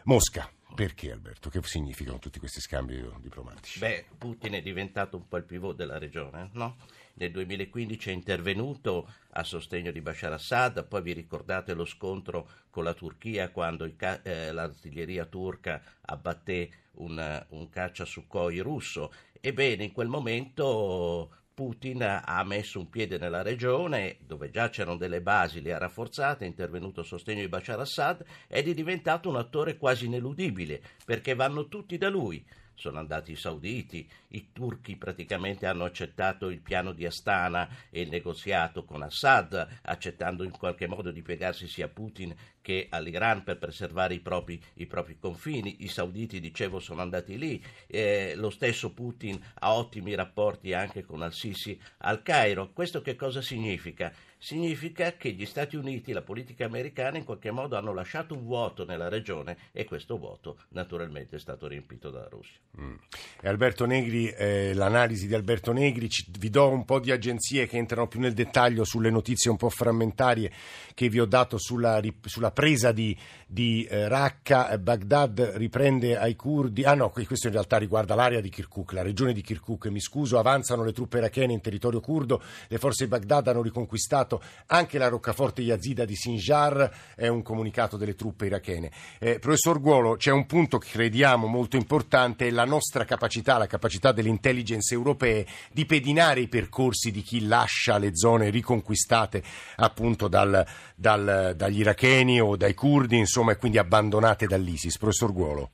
Mosca. 0.04 0.50
Perché 0.74 1.12
Alberto? 1.12 1.50
Che 1.50 1.60
significano 1.64 2.20
tutti 2.20 2.40
questi 2.40 2.60
scambi 2.60 3.04
diplomatici? 3.20 3.80
Beh, 3.80 4.06
Putin 4.18 4.54
è 4.54 4.62
diventato 4.62 5.18
un 5.18 5.28
po' 5.28 5.38
il 5.38 5.44
pivot 5.44 5.76
della 5.76 5.98
regione, 5.98 6.50
no? 6.54 6.76
Nel 7.20 7.32
2015 7.32 8.12
è 8.12 8.14
intervenuto 8.14 9.10
a 9.32 9.44
sostegno 9.44 9.92
di 9.92 10.02
Bashar 10.02 10.34
Assad, 10.34 10.86
poi 10.88 11.02
vi 11.02 11.14
ricordate 11.14 11.74
lo 11.74 11.86
scontro 11.86 12.48
con 12.70 12.84
la 12.84 12.94
Turchia 12.94 13.50
quando 13.50 13.92
ca- 13.96 14.22
eh, 14.22 14.52
l'artiglieria 14.52 15.26
turca 15.26 15.82
abbatté 16.02 16.70
un, 16.98 17.46
un 17.50 17.70
caccia 17.70 18.06
Sukhoi 18.06 18.60
russo. 18.60 19.12
Ebbene, 19.42 19.86
in 19.86 19.92
quel 19.94 20.10
momento 20.10 21.32
Putin 21.56 22.04
ha 22.04 22.44
messo 22.44 22.78
un 22.78 22.88
piede 22.88 23.18
nella 23.18 23.42
regione 23.42 24.18
dove 24.20 24.52
già 24.52 24.70
c'erano 24.70 24.98
delle 24.98 25.22
basi, 25.22 25.62
le 25.62 25.74
ha 25.74 25.80
rafforzate, 25.80 26.46
è 26.46 26.48
intervenuto 26.48 27.02
a 27.02 27.04
sostegno 27.04 27.42
di 27.42 27.48
Bashar 27.48 27.80
Assad 27.80 28.24
ed 28.48 28.68
è 28.68 28.74
diventato 28.76 29.28
un 29.28 29.38
attore 29.38 29.78
quasi 29.78 30.06
ineludibile 30.06 30.80
perché 31.04 31.34
vanno 31.34 31.68
tutti 31.68 31.98
da 31.98 32.10
lui 32.10 32.46
sono 32.78 33.00
andati 33.00 33.32
i 33.32 33.36
sauditi, 33.36 34.08
i 34.30 34.52
turchi 34.54 34.96
praticamente 34.96 35.66
hanno 35.66 35.84
accettato 35.84 36.50
il 36.50 36.62
piano 36.62 36.94
di 36.94 37.06
Astana 37.06 37.68
e 37.90 38.02
il 38.02 38.10
negoziato 38.10 38.86
con 38.86 39.02
Assad, 39.02 39.80
accettando 39.82 40.44
in 40.44 40.52
qualche 40.52 40.88
modo 40.88 41.12
di 41.12 41.24
piegarsi 41.24 41.68
sia 41.68 41.86
a 41.86 41.90
Putin 41.90 42.34
che 42.68 42.88
all'Iran 42.90 43.44
per 43.44 43.60
preservare 43.60 44.16
i 44.16 44.20
propri, 44.20 44.62
i 44.74 44.88
propri 44.88 45.18
confini. 45.18 45.86
I 45.86 45.88
sauditi, 45.88 46.42
dicevo, 46.42 46.80
sono 46.80 47.02
andati 47.02 47.38
lì. 47.38 47.64
Eh, 47.88 48.34
lo 48.36 48.50
stesso 48.50 48.92
Putin 48.92 49.42
ha 49.60 49.74
ottimi 49.74 50.14
rapporti 50.16 50.74
anche 50.74 51.06
con 51.06 51.22
Al-Sisi 51.22 51.80
al 52.00 52.22
Cairo. 52.24 52.74
Questo 52.74 53.02
che 53.02 53.16
cosa 53.16 53.42
significa? 53.42 54.12
significa 54.38 55.14
che 55.14 55.32
gli 55.32 55.46
Stati 55.46 55.76
Uniti, 55.76 56.12
la 56.12 56.22
politica 56.22 56.66
americana 56.66 57.18
in 57.18 57.24
qualche 57.24 57.52
modo 57.52 57.76
hanno 57.76 57.94
lasciato 57.94 58.36
un 58.36 58.44
vuoto 58.44 58.86
nella 58.86 59.10
regione 59.10 59.58
e 59.72 59.86
questo 59.86 60.18
vuoto 60.18 60.60
naturalmente 60.70 61.38
è 61.38 61.40
stato 61.40 61.68
riempito 61.68 62.10
dalla 62.10 62.28
Russia. 62.30 62.58
Mm. 62.80 62.96
E 63.42 63.48
Alberto 63.48 63.86
Negri, 63.86 64.30
eh, 64.30 64.74
l'analisi 64.74 65.28
di 65.28 65.34
Alberto 65.34 65.72
Negri, 65.72 66.10
ci, 66.10 66.26
vi 66.38 66.50
do 66.50 66.70
un 66.70 66.86
po' 66.86 67.00
di 67.00 67.12
agenzie 67.12 67.68
che 67.68 67.78
entrano 67.78 68.08
più 68.08 68.20
nel 68.20 68.34
dettaglio 68.34 68.84
sulle 68.84 69.10
notizie 69.10 69.50
un 69.50 69.58
po' 69.58 69.70
frammentarie 69.70 70.52
che 70.94 71.10
vi 71.10 71.20
ho 71.20 71.26
dato 71.26 71.58
sulla, 71.58 72.00
sulla 72.22 72.52
presa 72.58 72.92
di, 72.92 73.16
di 73.46 73.84
eh, 73.84 74.08
Raqqa. 74.08 74.80
Baghdad 74.80 75.52
riprende 75.58 76.18
ai 76.18 76.36
curdi, 76.36 76.86
ah 76.86 76.96
no, 76.96 77.12
questo 77.12 77.46
in 77.46 77.54
realtà 77.54 77.78
riguarda 77.78 78.16
l'area 78.16 78.42
di 78.42 78.50
Kirkuk, 78.50 78.94
la 78.94 79.04
regione 79.04 79.32
di 79.32 79.44
Kirkuk, 79.44 79.86
mi 79.90 80.00
scuso, 80.00 80.40
avanzano 80.40 80.84
le 80.84 80.92
truppe 80.92 81.20
irachene 81.20 81.54
in 81.54 81.62
territorio 81.62 82.00
curdo, 82.00 82.42
le 82.68 82.80
forze 82.80 83.04
di 83.04 83.12
Baghdad 83.12 83.50
hanno 83.50 83.62
riconquistato 83.62 84.42
anche 84.66 84.98
la 84.98 85.08
roccaforte 85.08 85.62
Yazida 85.62 86.04
di 86.04 86.16
Sinjar, 86.16 86.92
è 87.16 87.28
un 87.28 87.44
comunicato 87.44 87.96
delle 87.96 88.16
truppe 88.16 88.48
irachene. 88.48 88.90
Eh, 89.20 89.38
professor 89.38 89.80
Guolo, 89.80 90.16
c'è 90.16 90.32
un 90.32 90.48
punto 90.48 90.80
che 90.80 90.90
crediamo 90.90 91.46
molto 91.46 91.76
importante, 91.76 92.48
è 92.48 92.50
la 92.50 92.66
nostra 92.66 93.06
capacità, 93.06 93.60
la 93.60 93.68
capacità 93.68 94.12
delle 94.12 94.30
intelligence 94.30 94.96
europee 94.96 95.46
di 95.72 95.86
pedinare 95.86 96.40
i 96.40 96.48
percorsi 96.48 97.12
di 97.12 97.22
chi 97.22 97.46
lascia 97.46 98.00
le 98.00 98.16
zone 98.16 98.50
riconquistate 98.50 99.44
appunto 99.76 100.28
dal, 100.28 100.66
dal, 100.96 101.54
dagli 101.56 101.82
iracheni 101.82 102.46
o 102.48 102.58
dai 102.58 102.74
curdi, 102.74 103.18
insomma, 103.18 103.52
e 103.52 103.58
quindi 103.58 103.78
abbandonate 103.78 104.48
dall'ISIS. 104.48 104.98
Professor 104.98 105.34
Guolo. 105.34 105.70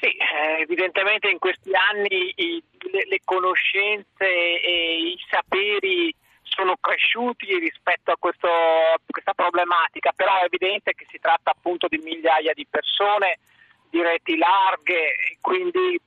Sì, 0.00 0.08
eh, 0.08 0.60
evidentemente 0.60 1.28
in 1.30 1.38
questi 1.38 1.70
anni 1.74 2.34
le, 2.34 3.20
conoscenze 3.24 4.24
e 4.24 5.12
i 5.12 5.18
saperi 5.30 6.14
sono 6.42 6.76
cresciuti 6.78 7.58
rispetto 7.58 8.12
a, 8.12 8.16
questo, 8.18 8.46
a 8.46 9.00
questa 9.06 9.34
problematica, 9.34 10.12
però 10.14 10.38
è 10.40 10.44
evidente 10.44 10.92
che 10.92 11.06
si 11.10 11.18
tratta 11.18 11.50
appunto 11.50 11.88
di 11.88 11.98
migliaia 11.98 12.52
di 12.54 12.66
persone 12.68 13.38
di 13.90 14.02
reti 14.02 14.36
larghe, 14.36 15.36
quindi 15.40 15.98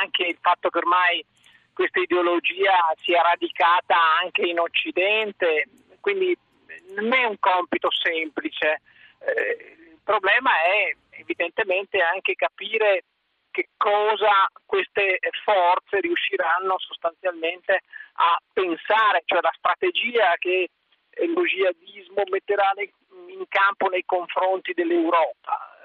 anche 0.00 0.24
il 0.24 0.38
fatto 0.40 0.68
che 0.68 0.78
ormai 0.78 1.24
questa 1.72 2.00
ideologia 2.00 2.92
sia 3.02 3.22
radicata 3.22 3.96
anche 4.20 4.42
in 4.42 4.58
Occidente, 4.58 5.68
quindi 6.00 6.36
non 6.94 7.12
è 7.12 7.24
un 7.24 7.38
compito 7.38 7.90
semplice. 7.90 8.80
Eh, 9.20 9.76
il 9.90 10.00
problema 10.02 10.50
è 10.62 10.94
evidentemente 11.10 12.00
anche 12.00 12.34
capire 12.34 13.04
che 13.50 13.68
cosa 13.76 14.48
queste 14.64 15.18
forze 15.44 16.00
riusciranno 16.00 16.78
sostanzialmente 16.78 17.80
a 18.14 18.38
pensare, 18.52 19.22
cioè 19.26 19.40
la 19.42 19.54
strategia 19.56 20.34
che 20.38 20.70
lo 21.26 21.44
jihadismo 21.44 22.22
metterà 22.30 22.72
in 23.28 23.44
campo 23.48 23.88
nei 23.88 24.04
confronti 24.04 24.72
dell'Europa. 24.72 25.76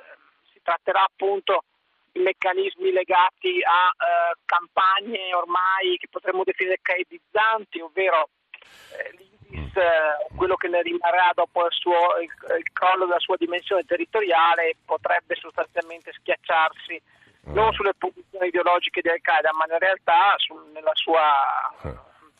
Si 0.51 0.61
tratterà 0.63 1.03
appunto 1.03 1.65
di 2.11 2.21
meccanismi 2.21 2.91
legati 2.91 3.61
a 3.63 3.91
eh, 3.91 4.37
campagne 4.45 5.33
ormai 5.33 5.97
che 5.97 6.07
potremmo 6.09 6.43
definire 6.43 6.79
caedizzanti, 6.81 7.81
ovvero 7.81 8.29
eh, 8.93 9.37
quello 10.36 10.56
che 10.56 10.68
ne 10.68 10.82
rimarrà 10.82 11.32
dopo 11.34 11.66
il, 11.66 11.72
suo, 11.72 12.18
il, 12.22 12.30
il 12.58 12.72
crollo 12.74 13.06
della 13.06 13.20
sua 13.20 13.36
dimensione 13.38 13.84
territoriale, 13.84 14.75
potrebbe 14.86 15.36
sostanzialmente 15.36 16.12
schiacciarsi 16.13 17.01
non 17.48 17.72
sulle 17.74 17.94
posizioni 17.98 18.48
ideologiche 18.48 19.01
di 19.01 19.10
Al-Qaeda, 19.10 19.51
ma 19.54 19.66
in 19.72 19.80
realtà 19.80 20.34
su, 20.38 20.54
nella 20.74 20.94
sua 20.94 21.72
eh. 21.84 21.96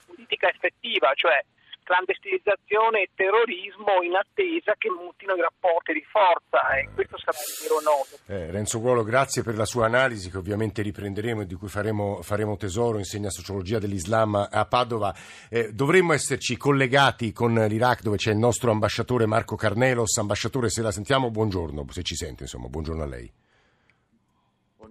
politica 0.06 0.50
effettiva, 0.50 1.14
cioè 1.14 1.44
clandestinizzazione 1.88 3.03
e 3.03 3.10
terrorismo 3.15 4.03
in 4.03 4.13
attesa 4.13 4.75
che 4.77 4.89
mutino 4.91 5.36
i 5.36 5.39
rapporti 5.39 5.94
di 5.94 6.03
forza 6.03 6.75
e 6.75 6.89
questo 6.94 7.17
sarà 7.17 7.38
il 7.39 7.56
vero 7.63 7.79
nodo. 7.79 8.13
Eh, 8.27 8.51
Renzo 8.51 8.82
Guolo, 8.82 9.03
grazie 9.03 9.41
per 9.41 9.56
la 9.56 9.63
sua 9.63 9.86
analisi 9.86 10.29
che 10.29 10.38
ovviamente 10.38 10.82
riprenderemo 10.82 11.41
e 11.41 11.46
di 11.46 11.56
cui 11.56 11.70
faremo, 11.70 12.22
faremo 12.22 12.58
tesoro, 12.58 12.98
insegna 12.98 13.29
sociologia 13.29 13.79
dell'Islam 13.79 14.36
a 14.51 14.65
Padova. 14.65 15.15
Eh, 15.50 15.72
dovremmo 15.72 16.12
esserci 16.12 16.58
collegati 16.58 17.32
con 17.32 17.53
l'Iraq 17.53 18.01
dove 18.01 18.17
c'è 18.17 18.32
il 18.32 18.38
nostro 18.38 18.70
ambasciatore 18.72 19.25
Marco 19.25 19.56
Carnelos. 19.56 20.17
Ambasciatore, 20.17 20.70
se 20.70 20.82
la 20.82 20.91
sentiamo, 20.91 21.32
buongiorno, 21.32 21.86
se 21.89 22.03
ci 22.03 22.15
sente, 22.15 22.44
insomma, 22.44 22.67
buongiorno 22.67 23.03
a 23.03 23.08
lei 23.08 23.32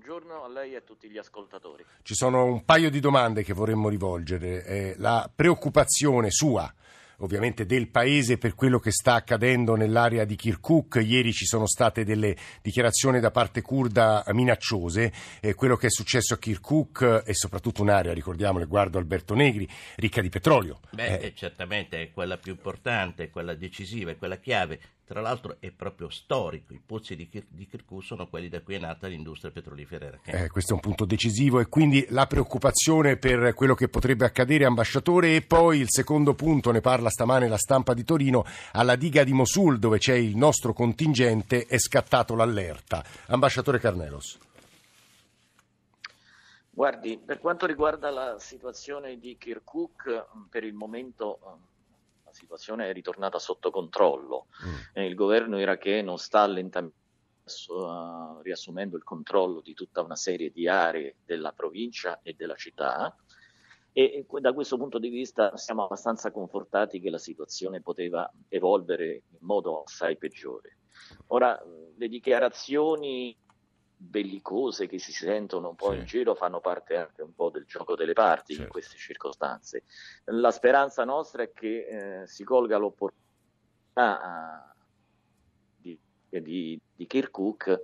buongiorno 0.07 0.45
a 0.45 0.49
lei 0.49 0.75
e 0.75 0.77
a 0.77 0.81
tutti 0.83 1.11
gli 1.11 1.19
ascoltatori. 1.19 1.85
Ci 2.03 2.15
sono 2.15 2.45
un 2.45 2.65
paio 2.65 2.91
di 2.91 3.01
domande 3.01 3.43
che 3.43 3.53
vorremmo 3.53 3.89
rivolgere. 3.89 4.65
Eh, 4.65 4.95
la 4.99 5.29
preoccupazione 5.35 6.31
sua 6.31 6.73
ovviamente 7.19 7.67
del 7.67 7.89
paese 7.89 8.39
per 8.39 8.55
quello 8.55 8.79
che 8.79 8.91
sta 8.91 9.15
accadendo 9.15 9.75
nell'area 9.75 10.25
di 10.25 10.37
Kirkuk. 10.37 11.01
Ieri 11.03 11.33
ci 11.33 11.47
sono 11.47 11.67
state 11.67 12.05
delle 12.05 12.37
dichiarazioni 12.63 13.21
da 13.21 13.31
parte 13.31 13.63
kurda 13.63 14.25
minacciose. 14.29 15.13
Eh, 15.41 15.55
quello 15.55 15.77
che 15.77 15.87
è 15.87 15.91
successo 15.91 16.35
a 16.35 16.39
Kirkuk 16.39 17.23
è 17.25 17.33
soprattutto 17.33 17.83
un'area, 17.83 18.13
ricordiamole, 18.13 18.67
guardo 18.67 18.99
Alberto 18.99 19.35
Negri, 19.35 19.69
ricca 19.97 20.21
di 20.21 20.29
petrolio. 20.29 20.81
Beh, 20.91 21.19
eh. 21.19 21.35
certamente 21.35 22.03
è 22.03 22.11
quella 22.13 22.37
più 22.37 22.53
importante, 22.53 23.31
quella 23.31 23.55
decisiva, 23.55 24.11
è 24.11 24.17
quella 24.17 24.39
chiave. 24.39 24.81
Tra 25.07 25.21
l'altro 25.21 25.59
è 25.61 25.71
proprio 25.71 26.09
storico, 26.09 26.73
i 26.73 26.83
pozzi 26.85 27.15
di, 27.15 27.29
Kir- 27.29 27.47
di 27.49 27.69
Kirkuk 27.69 28.03
sono 28.03 28.27
quelli 28.27 28.49
da 28.49 28.61
cui 28.61 28.75
è 28.75 28.79
nata 28.81 29.07
l'industria 29.07 29.53
petrolifera 29.53 30.07
irachena. 30.07 30.43
Eh, 30.43 30.49
questo 30.49 30.73
è 30.73 30.75
un 30.75 30.81
punto 30.81 31.05
decisivo 31.05 31.61
e 31.61 31.67
quindi 31.67 32.05
la 32.09 32.27
preoccupazione 32.27 33.17
per 33.17 33.55
quello 33.55 33.77
che 33.77 33.87
potrebbe 33.87 34.25
accadere, 34.25 34.65
ambasciatore, 34.65 35.37
e 35.37 35.43
poi 35.43 35.79
il 35.79 35.87
secondo 35.89 36.35
punto, 36.35 36.73
ne 36.73 36.81
parla 36.81 37.09
stamane 37.09 37.47
la 37.47 37.57
stampa 37.57 37.95
di 37.95 38.03
Torino, 38.03 38.45
alla 38.73 38.97
diga 38.97 39.23
di 39.23 39.33
Mosul 39.33 39.79
dove 39.79 39.99
c'è 39.99 40.15
il 40.15 40.37
nostro 40.37 40.73
contingente 40.73 41.67
è 41.67 41.79
scattato 41.79 42.35
l'allerta. 42.35 43.05
Ambasciatore 43.27 43.79
Carnelos. 43.79 44.37
Guardi, 46.69 47.17
per 47.25 47.39
quanto 47.39 47.65
riguarda 47.65 48.11
la 48.11 48.41
situazione 48.41 49.21
di 49.21 49.37
Kirkuk, 49.39 50.27
per 50.51 50.65
il 50.65 50.75
momento 50.75 51.39
situazione 52.37 52.89
è 52.89 52.93
ritornata 52.93 53.39
sotto 53.39 53.71
controllo. 53.71 54.47
Mm. 54.97 55.03
il 55.03 55.15
governo 55.15 55.59
iracheno 55.59 56.17
sta 56.17 56.47
lentamente 56.47 57.05
riassumendo 58.43 58.97
il 58.97 59.05
controllo 59.05 59.61
di 59.61 59.73
tutta 59.73 60.03
una 60.03 60.17
serie 60.17 60.51
di 60.51 60.67
aree 60.67 61.19
della 61.25 61.53
provincia 61.53 62.19
e 62.23 62.35
della 62.37 62.57
città 62.57 63.17
e 63.99 64.27
da 64.41 64.53
questo 64.53 64.77
punto 64.77 64.99
di 64.99 65.09
vista 65.09 65.57
siamo 65.57 65.85
abbastanza 65.85 66.31
confortati 66.31 67.01
che 67.01 67.09
la 67.09 67.19
situazione 67.19 67.81
poteva 67.81 68.31
evolvere 68.49 69.23
in 69.31 69.39
modo 69.41 69.85
assai 69.85 70.19
peggiore. 70.19 70.81
Ora, 71.29 71.59
le 71.97 72.09
dichiarazioni 72.09 73.35
bellicose 73.97 74.87
che 74.87 74.99
si 74.99 75.13
sentono 75.13 75.71
un 75.71 75.75
po' 75.75 75.93
sì. 75.93 75.99
in 75.99 76.05
giro 76.05 76.35
fanno 76.35 76.61
parte 76.61 76.97
anche 76.97 77.23
un 77.23 77.35
po' 77.35 77.49
del 77.51 77.65
gioco 77.65 77.97
delle 77.97 78.13
parti 78.13 78.53
certo. 78.53 78.63
in 78.63 78.69
queste 78.71 78.97
circostanze. 78.97 79.85
La 80.25 80.51
speranza 80.51 81.05
nostra 81.05 81.43
è 81.43 81.53
che 81.53 82.23
eh, 82.23 82.27
si 82.27 82.45
colga 82.45 82.77
l'opportunità 82.77 84.75
di, 85.79 85.99
di, 86.29 86.81
di 86.95 87.07
Kirkuk 87.07 87.81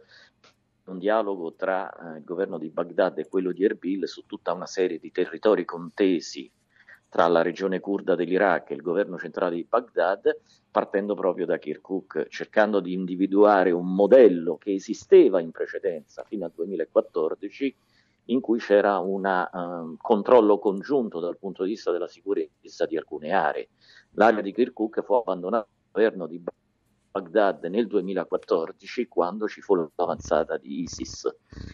un 0.84 0.98
dialogo 0.98 1.54
tra 1.54 1.90
eh, 1.90 2.18
il 2.18 2.24
governo 2.24 2.58
di 2.58 2.68
Baghdad 2.68 3.18
e 3.18 3.28
quello 3.28 3.52
di 3.52 3.64
Erbil 3.64 4.06
su 4.08 4.26
tutta 4.26 4.52
una 4.52 4.66
serie 4.66 4.98
di 4.98 5.10
territori 5.12 5.64
contesi 5.64 6.50
tra 7.12 7.26
la 7.28 7.42
regione 7.42 7.78
kurda 7.78 8.14
dell'Iraq 8.14 8.70
e 8.70 8.74
il 8.74 8.80
governo 8.80 9.18
centrale 9.18 9.56
di 9.56 9.66
Baghdad, 9.68 10.34
partendo 10.70 11.12
proprio 11.12 11.44
da 11.44 11.58
Kirkuk, 11.58 12.28
cercando 12.28 12.80
di 12.80 12.94
individuare 12.94 13.70
un 13.70 13.94
modello 13.94 14.56
che 14.56 14.72
esisteva 14.72 15.38
in 15.38 15.50
precedenza 15.50 16.24
fino 16.26 16.46
al 16.46 16.52
2014 16.54 17.76
in 18.26 18.40
cui 18.40 18.60
c'era 18.60 18.96
un 18.96 19.46
um, 19.52 19.96
controllo 20.00 20.58
congiunto 20.58 21.20
dal 21.20 21.36
punto 21.36 21.64
di 21.64 21.72
vista 21.72 21.92
della 21.92 22.08
sicurezza 22.08 22.86
di 22.86 22.96
alcune 22.96 23.30
aree. 23.30 23.68
L'area 24.12 24.40
di 24.40 24.54
Kirkuk 24.54 25.02
fu 25.02 25.12
abbandonata 25.12 25.66
dal 25.68 25.90
governo 25.92 26.26
di 26.26 26.38
Baghdad 26.38 26.61
Baghdad 27.12 27.64
nel 27.64 27.86
2014 27.86 29.06
quando 29.06 29.46
ci 29.46 29.60
fu 29.60 29.74
l'avanzata 29.74 30.56
di 30.56 30.80
ISIS 30.80 31.28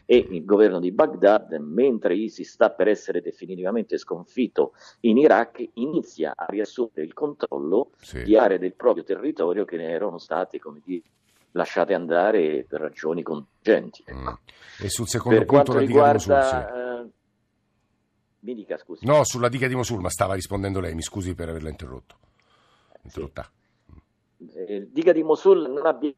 e 0.04 0.16
il 0.30 0.44
governo 0.44 0.80
di 0.80 0.90
Baghdad, 0.90 1.52
mentre 1.60 2.16
ISIS 2.16 2.50
sta 2.50 2.70
per 2.70 2.88
essere 2.88 3.20
definitivamente 3.20 3.98
sconfitto 3.98 4.72
in 5.00 5.16
Iraq, 5.16 5.64
inizia 5.74 6.32
a 6.34 6.46
riassumere 6.46 7.02
il 7.02 7.14
controllo 7.14 7.92
sì. 8.00 8.24
di 8.24 8.36
aree 8.36 8.58
del 8.58 8.74
proprio 8.74 9.04
territorio 9.04 9.64
che 9.64 9.76
ne 9.76 9.90
erano 9.90 10.18
state, 10.18 10.58
come 10.58 10.80
dire, 10.84 11.04
lasciate 11.52 11.94
andare 11.94 12.64
per 12.68 12.80
ragioni 12.80 13.22
contingenti. 13.22 14.04
Mm. 14.12 14.28
E 14.80 14.88
sul 14.88 15.06
secondo 15.06 15.38
per 15.38 15.46
punto 15.46 15.72
la 15.72 15.78
riguarda, 15.78 16.40
diga 16.40 16.66
di 16.66 16.72
Mosul, 16.72 16.98
sì. 16.98 17.06
uh, 17.06 17.12
mi 18.40 18.54
dica 18.54 18.76
scusi. 18.76 19.06
No, 19.06 19.24
sulla 19.24 19.48
diga 19.48 19.68
di 19.68 19.76
Mosul, 19.76 20.00
ma 20.00 20.10
stava 20.10 20.34
rispondendo 20.34 20.80
lei, 20.80 20.94
mi 20.94 21.02
scusi 21.02 21.34
per 21.36 21.48
averla 21.48 21.68
interrotto. 21.68 22.16
Interrotta. 23.02 23.42
Sì 23.44 23.57
eh, 24.54 24.88
diga 24.90 25.12
di 25.12 25.22
Mosul 25.22 25.70
non 25.70 25.86
abbiamo... 25.86 26.14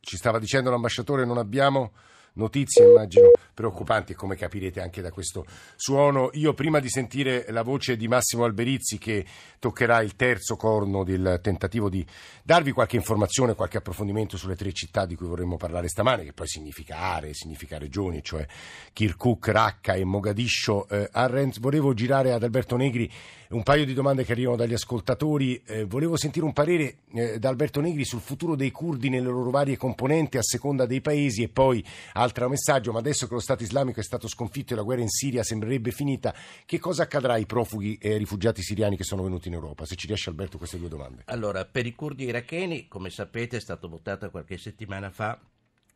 Ci 0.00 0.16
stava 0.16 0.40
dicendo 0.40 0.68
l'ambasciatore, 0.70 1.24
non 1.24 1.38
abbiamo, 1.38 1.92
notizie 2.34 2.88
immagino 2.88 3.30
preoccupanti 3.54 4.14
come 4.14 4.34
capirete 4.34 4.80
anche 4.80 5.00
da 5.00 5.10
questo 5.10 5.44
suono. 5.76 6.30
Io 6.32 6.54
prima 6.54 6.80
di 6.80 6.88
sentire 6.88 7.46
la 7.50 7.62
voce 7.62 7.96
di 7.96 8.08
Massimo 8.08 8.44
Alberizzi 8.44 8.98
che 8.98 9.24
toccherà 9.58 10.00
il 10.00 10.16
terzo 10.16 10.56
corno 10.56 11.04
del 11.04 11.38
tentativo 11.42 11.88
di 11.88 12.04
darvi 12.42 12.72
qualche 12.72 12.96
informazione, 12.96 13.54
qualche 13.54 13.78
approfondimento 13.78 14.36
sulle 14.36 14.56
tre 14.56 14.72
città 14.72 15.06
di 15.06 15.14
cui 15.14 15.26
vorremmo 15.28 15.56
parlare 15.56 15.88
stamane, 15.88 16.24
che 16.24 16.32
poi 16.32 16.48
significa 16.48 16.96
aree, 16.96 17.34
significa 17.34 17.78
regioni, 17.78 18.22
cioè 18.22 18.46
Kirkuk, 18.92 19.48
Raqqa 19.48 19.94
e 19.94 20.04
Mogadiscio. 20.04 20.88
Eh, 20.88 21.08
Arrens, 21.12 21.60
volevo 21.60 21.94
girare 21.94 22.32
ad 22.32 22.42
Alberto 22.42 22.76
Negri 22.76 23.10
un 23.52 23.62
paio 23.62 23.84
di 23.84 23.94
domande 23.94 24.24
che 24.24 24.32
arrivano 24.32 24.56
dagli 24.56 24.72
ascoltatori. 24.72 25.62
Eh, 25.64 25.84
volevo 25.84 26.16
sentire 26.16 26.44
un 26.44 26.52
parere 26.52 26.96
eh, 27.12 27.38
da 27.38 27.48
Alberto 27.48 27.80
Negri 27.80 28.04
sul 28.04 28.20
futuro 28.20 28.56
dei 28.56 28.70
curdi 28.70 29.08
nelle 29.08 29.28
loro 29.28 29.50
varie 29.50 29.76
componenti 29.76 30.38
a 30.38 30.42
seconda 30.42 30.86
dei 30.86 31.00
paesi 31.00 31.42
e 31.42 31.48
poi 31.48 31.84
altro 32.14 32.48
messaggio, 32.48 32.92
ma 32.92 32.98
adesso 32.98 33.26
che 33.26 33.34
lo 33.34 33.40
Stato 33.40 33.62
islamico 33.62 34.00
è 34.00 34.02
stato 34.02 34.28
sconfitto 34.28 34.72
e 34.72 34.76
la 34.76 34.82
guerra 34.82 35.02
in 35.02 35.08
Siria 35.08 35.42
sembrerebbe 35.42 35.90
finita, 35.90 36.34
che 36.64 36.78
cosa 36.78 37.04
accadrà 37.04 37.34
ai 37.34 37.46
profughi 37.46 37.98
e 38.00 38.12
ai 38.12 38.18
rifugiati 38.18 38.62
siriani 38.62 38.96
che 38.96 39.04
sono 39.04 39.22
venuti 39.22 39.48
in 39.48 39.54
Europa? 39.54 39.84
Se 39.84 39.96
ci 39.96 40.06
riesce 40.06 40.30
Alberto 40.30 40.58
queste 40.58 40.78
due 40.78 40.88
domande. 40.88 41.22
Allora, 41.26 41.64
per 41.64 41.86
i 41.86 41.94
curdi 41.94 42.24
iracheni, 42.24 42.88
come 42.88 43.10
sapete, 43.10 43.56
è 43.58 43.60
stato 43.60 43.88
votato 43.88 44.30
qualche 44.30 44.58
settimana 44.58 45.10
fa 45.10 45.38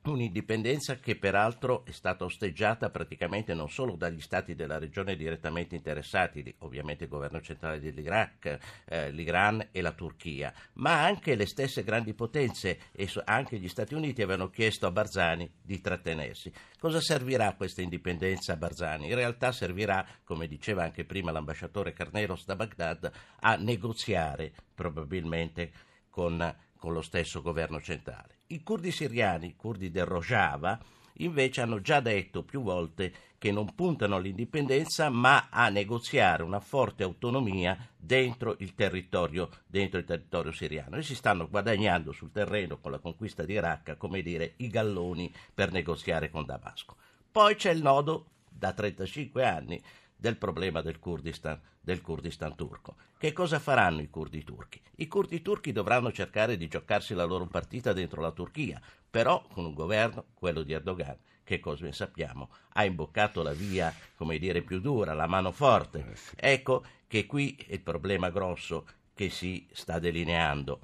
Un'indipendenza 0.07 0.95
che 1.01 1.17
peraltro 1.17 1.85
è 1.85 1.91
stata 1.91 2.25
osteggiata 2.25 2.91
praticamente 2.91 3.55
non 3.55 3.69
solo 3.69 3.97
dagli 3.97 4.21
stati 4.21 4.55
della 4.55 4.79
regione 4.79 5.17
direttamente 5.17 5.75
interessati, 5.75 6.55
ovviamente 6.59 7.05
il 7.05 7.11
governo 7.11 7.41
centrale 7.41 7.81
dell'Iraq, 7.81 8.59
eh, 8.85 9.11
l'Iran 9.11 9.69
e 9.73 9.81
la 9.81 9.91
Turchia, 9.91 10.55
ma 10.75 11.03
anche 11.03 11.35
le 11.35 11.47
stesse 11.47 11.83
grandi 11.83 12.15
potenze 12.15 12.79
e 12.93 13.11
anche 13.25 13.59
gli 13.59 13.67
Stati 13.67 13.95
Uniti 13.95 14.23
avevano 14.23 14.49
chiesto 14.49 14.87
a 14.87 14.93
Barzani 14.93 15.51
di 15.61 15.81
trattenersi. 15.81 16.53
Cosa 16.79 17.01
servirà 17.01 17.55
questa 17.55 17.83
indipendenza 17.83 18.53
a 18.53 18.57
Barzani? 18.57 19.09
In 19.09 19.15
realtà 19.17 19.51
servirà, 19.51 20.07
come 20.23 20.47
diceva 20.47 20.85
anche 20.85 21.05
prima 21.05 21.33
l'ambasciatore 21.33 21.93
Carneros 21.93 22.45
da 22.45 22.55
Baghdad, 22.55 23.11
a 23.41 23.57
negoziare 23.57 24.53
probabilmente 24.73 25.73
con 26.09 26.55
con 26.87 26.95
lo 26.95 27.02
stesso 27.02 27.43
governo 27.43 27.81
centrale. 27.81 28.43
I 28.47 28.62
curdi 28.62 28.93
siriani, 28.93 29.49
i 29.49 29.57
curdi 29.57 29.90
del 29.90 30.05
Rojava, 30.05 30.78
invece 31.14 31.61
hanno 31.61 31.81
già 31.81 31.99
detto 31.99 32.45
più 32.45 32.62
volte 32.62 33.12
che 33.38 33.50
non 33.50 33.75
puntano 33.75 34.14
all'indipendenza 34.14 35.11
ma 35.11 35.49
a 35.50 35.69
negoziare 35.69 36.45
una 36.45 36.61
forte 36.61 37.02
autonomia 37.02 37.76
dentro 37.97 38.55
il 38.61 38.76
territorio, 38.76 39.50
dentro 39.66 39.99
il 39.99 40.05
territorio 40.05 40.52
siriano 40.52 40.95
e 40.95 41.02
si 41.02 41.16
stanno 41.16 41.49
guadagnando 41.49 42.12
sul 42.12 42.31
terreno 42.31 42.78
con 42.78 42.93
la 42.93 43.00
conquista 43.00 43.45
di 43.45 43.59
Raqqa, 43.59 43.97
come 43.97 44.23
dire, 44.23 44.55
i 44.59 44.69
galloni 44.69 45.35
per 45.52 45.73
negoziare 45.73 46.31
con 46.31 46.45
Damasco. 46.45 46.95
Poi 47.33 47.57
c'è 47.57 47.73
il 47.73 47.83
nodo 47.83 48.26
da 48.49 48.73
35 48.73 49.45
anni 49.45 49.83
del 50.17 50.37
problema 50.37 50.81
del 50.81 50.99
Kurdistan, 50.99 51.61
del 51.81 52.01
Kurdistan 52.01 52.57
turco. 52.57 52.97
Che 53.19 53.33
cosa 53.33 53.59
faranno 53.59 54.01
i 54.01 54.09
curdi 54.09 54.43
turchi? 54.43 54.81
I 54.97 55.07
curdi 55.07 55.43
turchi 55.43 55.73
dovranno 55.73 56.11
cercare 56.11 56.57
di 56.57 56.69
giocarsi 56.69 57.15
la 57.15 57.25
loro 57.25 57.47
partita 57.47 57.93
dentro 57.93 58.21
la 58.21 58.33
Turchia, 58.33 58.81
però 59.09 59.47
con 59.53 59.65
un 59.65 59.75
governo, 59.75 60.27
quello 60.35 60.63
di 60.63 60.73
Erdogan, 60.73 61.17
che 61.45 61.61
cosa 61.61 61.85
ne 61.85 61.93
sappiamo, 61.93 62.51
ha 62.73 62.85
imboccato 62.85 63.43
la 63.43 63.53
via, 63.53 63.95
come 64.17 64.39
dire, 64.39 64.63
più 64.63 64.81
dura, 64.81 65.15
la 65.15 65.29
mano 65.29 65.53
forte. 65.53 66.15
Eh 66.35 66.53
ecco 66.53 66.85
che 67.07 67.27
qui 67.27 67.55
è 67.55 67.75
il 67.75 67.83
problema 67.83 68.31
grosso 68.31 68.87
che 69.15 69.31
si 69.31 69.67
sta 69.71 69.99
delineando. 69.99 70.81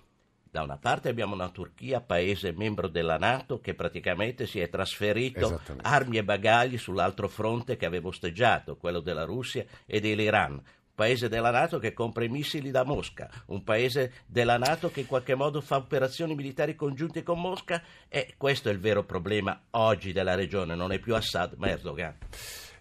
Da 0.52 0.60
una 0.60 0.76
parte 0.76 1.08
abbiamo 1.08 1.32
una 1.32 1.48
Turchia, 1.48 2.02
paese 2.02 2.52
membro 2.52 2.86
della 2.86 3.16
Nato, 3.16 3.58
che 3.58 3.72
praticamente 3.72 4.46
si 4.46 4.60
è 4.60 4.68
trasferito 4.68 5.58
armi 5.80 6.18
e 6.18 6.24
bagagli 6.24 6.76
sull'altro 6.76 7.26
fronte 7.26 7.78
che 7.78 7.86
aveva 7.86 8.08
osteggiato, 8.08 8.76
quello 8.76 9.00
della 9.00 9.24
Russia 9.24 9.64
e 9.86 9.98
dell'Iran. 9.98 10.52
Un 10.52 10.60
paese 10.94 11.30
della 11.30 11.50
Nato 11.50 11.78
che 11.78 11.94
compra 11.94 12.24
i 12.24 12.28
missili 12.28 12.70
da 12.70 12.84
Mosca, 12.84 13.30
un 13.46 13.64
paese 13.64 14.12
della 14.26 14.58
Nato 14.58 14.90
che 14.90 15.00
in 15.00 15.06
qualche 15.06 15.34
modo 15.34 15.62
fa 15.62 15.76
operazioni 15.76 16.34
militari 16.34 16.76
congiunte 16.76 17.22
con 17.22 17.40
Mosca 17.40 17.82
e 18.06 18.34
questo 18.36 18.68
è 18.68 18.72
il 18.72 18.78
vero 18.78 19.04
problema 19.04 19.58
oggi 19.70 20.12
della 20.12 20.34
regione, 20.34 20.74
non 20.74 20.92
è 20.92 20.98
più 20.98 21.14
Assad 21.14 21.54
ma 21.56 21.70
Erdogan. 21.70 22.14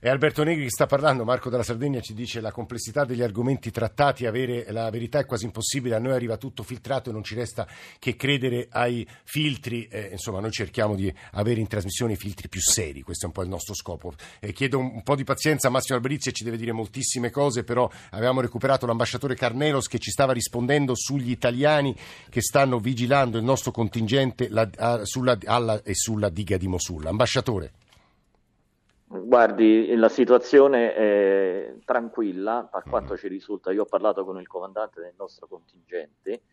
È 0.04 0.10
Alberto 0.10 0.44
Negri 0.44 0.64
che 0.64 0.72
sta 0.72 0.88
parlando, 0.88 1.24
Marco 1.24 1.52
della 1.52 1.62
Sardegna 1.62 2.00
ci 2.00 2.16
dice 2.16 2.42
la 2.42 2.52
complessità 2.52 3.06
degli 3.06 3.22
argomenti 3.22 3.70
trattati, 3.70 4.26
avere 4.26 4.66
la 4.72 4.90
verità 4.90 5.20
è 5.20 5.28
quasi 5.28 5.46
impossibile, 5.46 5.94
a 5.94 6.00
noi 6.00 6.14
arriva 6.14 6.38
tutto 6.38 6.64
filtrato 6.64 7.12
e 7.12 7.14
non 7.14 7.24
ci 7.24 7.36
resta 7.36 7.68
che 8.00 8.16
credere 8.16 8.66
ai 8.72 9.08
filtri, 9.26 9.86
eh, 9.86 10.10
insomma 10.14 10.40
noi 10.40 10.50
cerchiamo 10.50 10.96
di 10.96 11.14
avere 11.34 11.60
in 11.60 11.68
trasmissione 11.68 12.14
i 12.14 12.16
filtri 12.16 12.50
più 12.50 12.60
seri, 12.60 13.04
questo 13.04 13.26
è 13.26 13.28
un 13.28 13.34
po' 13.34 13.44
il 13.44 13.50
nostro 13.50 13.76
scopo. 13.76 14.16
Eh, 14.40 14.54
chiedo 14.54 14.80
un, 14.80 14.90
un, 14.92 15.04
po' 15.04 15.14
di 15.16 15.24
pazienza 15.24 15.68
a 15.68 15.70
Massimo 15.70 15.98
Alberizzi 15.98 16.34
ci 16.34 16.44
deve 16.44 16.58
dire 16.58 16.72
moltissime 16.72 17.30
cose, 17.30 17.64
però 17.64 17.88
avevamo 18.10 18.42
recuperato 18.42 18.88
l'ambasciatore 18.88 19.36
Carnelos 19.36 19.88
che 19.88 20.00
ci 20.00 20.10
stava 20.10 20.34
rispondendo 20.34 20.96
sugli 20.96 21.30
italiani 21.30 21.96
che 22.28 22.42
stanno 22.42 22.80
vigilando 22.80 23.38
il 23.38 23.44
nostro 23.44 23.70
contingente 23.70 24.50
la, 24.50 24.68
a, 24.78 25.06
sulla, 25.06 25.38
alla 25.46 25.84
e 25.84 25.94
sulla 25.94 26.30
diga 26.30 26.58
di 26.58 26.68
Mosul. 26.68 27.06
Ambasciatore. 27.06 27.74
Guardi, 29.14 29.94
la 29.98 30.08
situazione 30.08 30.94
è 30.94 31.76
tranquilla, 31.84 32.70
a 32.72 32.82
quanto 32.84 33.18
ci 33.18 33.28
risulta. 33.28 33.74
Io 33.74 33.82
ho 33.82 33.86
parlato 33.86 34.24
con 34.24 34.40
il 34.40 34.48
comandante 34.48 35.02
del 35.02 35.14
nostro 35.18 35.48
contingente. 35.48 36.44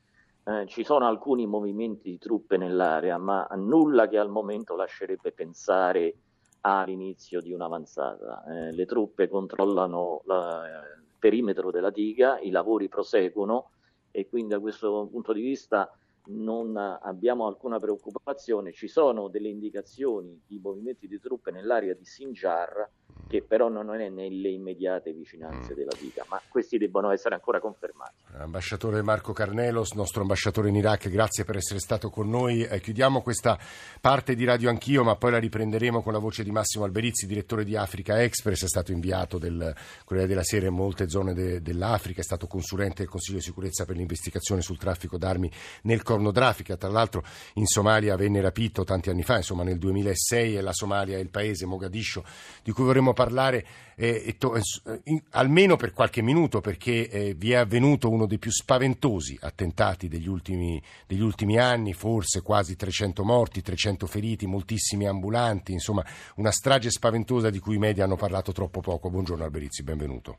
Eh, 0.42 0.66
ci 0.66 0.83
sono 0.83 1.07
alcuni 1.07 1.47
movimenti 1.47 2.11
di 2.11 2.18
truppe 2.18 2.57
nell'area, 2.57 3.16
ma 3.16 3.47
nulla 3.55 4.09
che 4.09 4.18
al 4.18 4.29
momento 4.29 4.75
lascerebbe 4.75 5.31
pensare 5.31 6.16
all'inizio 6.62 7.40
di 7.40 7.53
un'avanzata. 7.53 8.42
Eh, 8.49 8.73
le 8.73 8.87
truppe 8.87 9.29
controllano 9.29 10.23
la, 10.25 10.64
il 10.66 11.14
perimetro 11.16 11.71
della 11.71 11.90
diga, 11.90 12.40
i 12.40 12.51
lavori 12.51 12.88
proseguono 12.88 13.71
e 14.11 14.29
quindi 14.29 14.55
da 14.55 14.59
questo 14.59 15.07
punto 15.09 15.33
di 15.33 15.42
vista 15.42 15.97
non 16.29 16.77
abbiamo 16.77 17.47
alcuna 17.47 17.79
preoccupazione, 17.79 18.73
ci 18.73 18.88
sono 18.88 19.29
delle 19.29 19.49
indicazioni 19.49 20.43
di 20.47 20.59
movimenti 20.59 21.07
di 21.07 21.19
truppe 21.19 21.51
nell'area 21.51 21.95
di 21.95 22.05
Sinjar 22.05 22.91
che 23.29 23.43
però 23.43 23.69
non 23.69 24.01
è 24.01 24.09
nelle 24.09 24.49
immediate 24.49 25.12
vicinanze 25.12 25.73
mm. 25.73 25.77
della 25.77 25.93
diga, 26.01 26.25
ma 26.29 26.41
questi 26.49 26.79
debbono 26.79 27.11
essere 27.11 27.35
ancora 27.35 27.61
confermati. 27.61 28.14
Ambasciatore 28.38 29.03
Marco 29.03 29.33
Carnelos, 29.33 29.93
nostro 29.93 30.23
ambasciatore 30.23 30.71
in 30.71 30.77
Iraq, 30.77 31.11
grazie 31.11 31.45
per 31.45 31.57
essere 31.57 31.79
stato 31.79 32.09
con 32.09 32.31
noi. 32.31 32.62
Eh, 32.62 32.81
chiudiamo 32.81 33.21
questa 33.21 33.59
parte 34.01 34.35
di 34.35 34.45
Radio 34.45 34.71
Anch'io, 34.71 35.05
ma 35.05 35.17
poi 35.17 35.33
la 35.33 35.38
riprenderemo 35.38 36.03
con 36.03 36.14
la 36.14 36.19
voce 36.19 36.43
di 36.43 36.51
Massimo 36.51 36.85
Alberizzi, 36.85 37.27
direttore 37.27 37.64
di 37.64 37.77
Africa 37.77 38.23
Express, 38.23 38.64
è 38.64 38.69
stato 38.69 38.93
inviato 38.93 39.37
del 39.37 39.75
Corriere 40.05 40.29
della 40.29 40.43
Sera 40.43 40.67
in 40.67 40.75
molte 40.75 41.09
zone 41.11 41.35
de, 41.35 41.61
dell'Africa, 41.61 42.21
è 42.21 42.25
stato 42.25 42.47
consulente 42.47 43.03
del 43.03 43.11
Consiglio 43.11 43.38
di 43.38 43.45
sicurezza 43.45 43.85
per 43.85 43.97
l'investigazione 43.97 44.62
sul 44.62 44.79
traffico 44.79 45.19
d'armi 45.19 45.51
nel 45.83 46.03
Corno 46.03 46.18
d'Africa, 46.31 46.77
tra 46.77 46.89
l'altro 46.89 47.25
in 47.55 47.67
Somalia 47.67 48.17
venne 48.17 48.41
rapito 48.41 48.85
tanti 48.85 49.11
anni 49.11 49.23
fa, 49.23 49.37
insomma 49.37 49.63
nel 49.63 49.79
2006 49.79 50.57
e 50.57 50.61
la 50.61 50.73
Somalia 50.73 51.17
è 51.17 51.21
il 51.21 51.31
paese 51.31 51.67
Mogadiscio 51.67 52.25
di 52.63 52.73
cui 52.73 52.85
vorremmo 52.85 53.13
parlare 53.13 53.65
eh, 53.97 54.37
to- 54.39 54.55
eh, 54.55 54.63
in, 55.05 55.21
almeno 55.31 55.77
per 55.77 55.93
qualche 55.93 56.23
minuto 56.23 56.61
perché 56.61 57.09
eh, 57.09 57.35
vi 57.35 57.53
è 57.53 57.57
avvenuto 57.57 58.09
uno 58.09 58.27
dei 58.27 58.39
più 58.39 58.51
spaventosi 58.51 59.37
attentati 59.41 60.09
degli 60.09 60.29
ultimi, 60.29 60.81
degli 61.07 61.21
ultimi 61.21 61.59
anni, 61.59 61.93
forse 61.93 62.43
quasi 62.43 62.77
300 62.77 63.25
morti, 63.25 63.61
300 63.61 64.07
feriti, 64.07 64.47
moltissimi 64.47 65.07
ambulanti, 65.07 65.73
insomma 65.73 66.05
una 66.37 66.53
strage 66.53 66.91
spaventosa 66.91 67.51
di 67.51 67.59
cui 67.59 67.75
i 67.75 67.79
media 67.79 68.05
hanno 68.05 68.17
parlato 68.17 68.53
troppo 68.53 68.81
poco. 68.81 69.11
Buongiorno 69.11 69.45
Alberizzi, 69.45 69.83
benvenuto. 69.83 70.39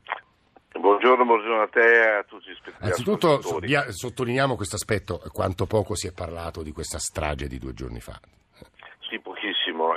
Buongiorno, 1.00 1.24
buongiorno, 1.24 1.62
a 1.62 1.68
te 1.68 1.80
e 1.80 2.18
a 2.18 2.24
tutti 2.24 2.50
gli 2.50 2.54
spettatori. 2.54 2.90
Anzitutto 2.90 3.90
sottolineiamo 3.90 4.54
questo 4.54 4.76
aspetto, 4.76 5.22
quanto 5.32 5.64
poco 5.64 5.94
si 5.94 6.06
è 6.06 6.12
parlato 6.12 6.62
di 6.62 6.72
questa 6.72 6.98
strage 6.98 7.48
di 7.48 7.58
due 7.58 7.72
giorni 7.72 8.00
fa. 8.00 8.20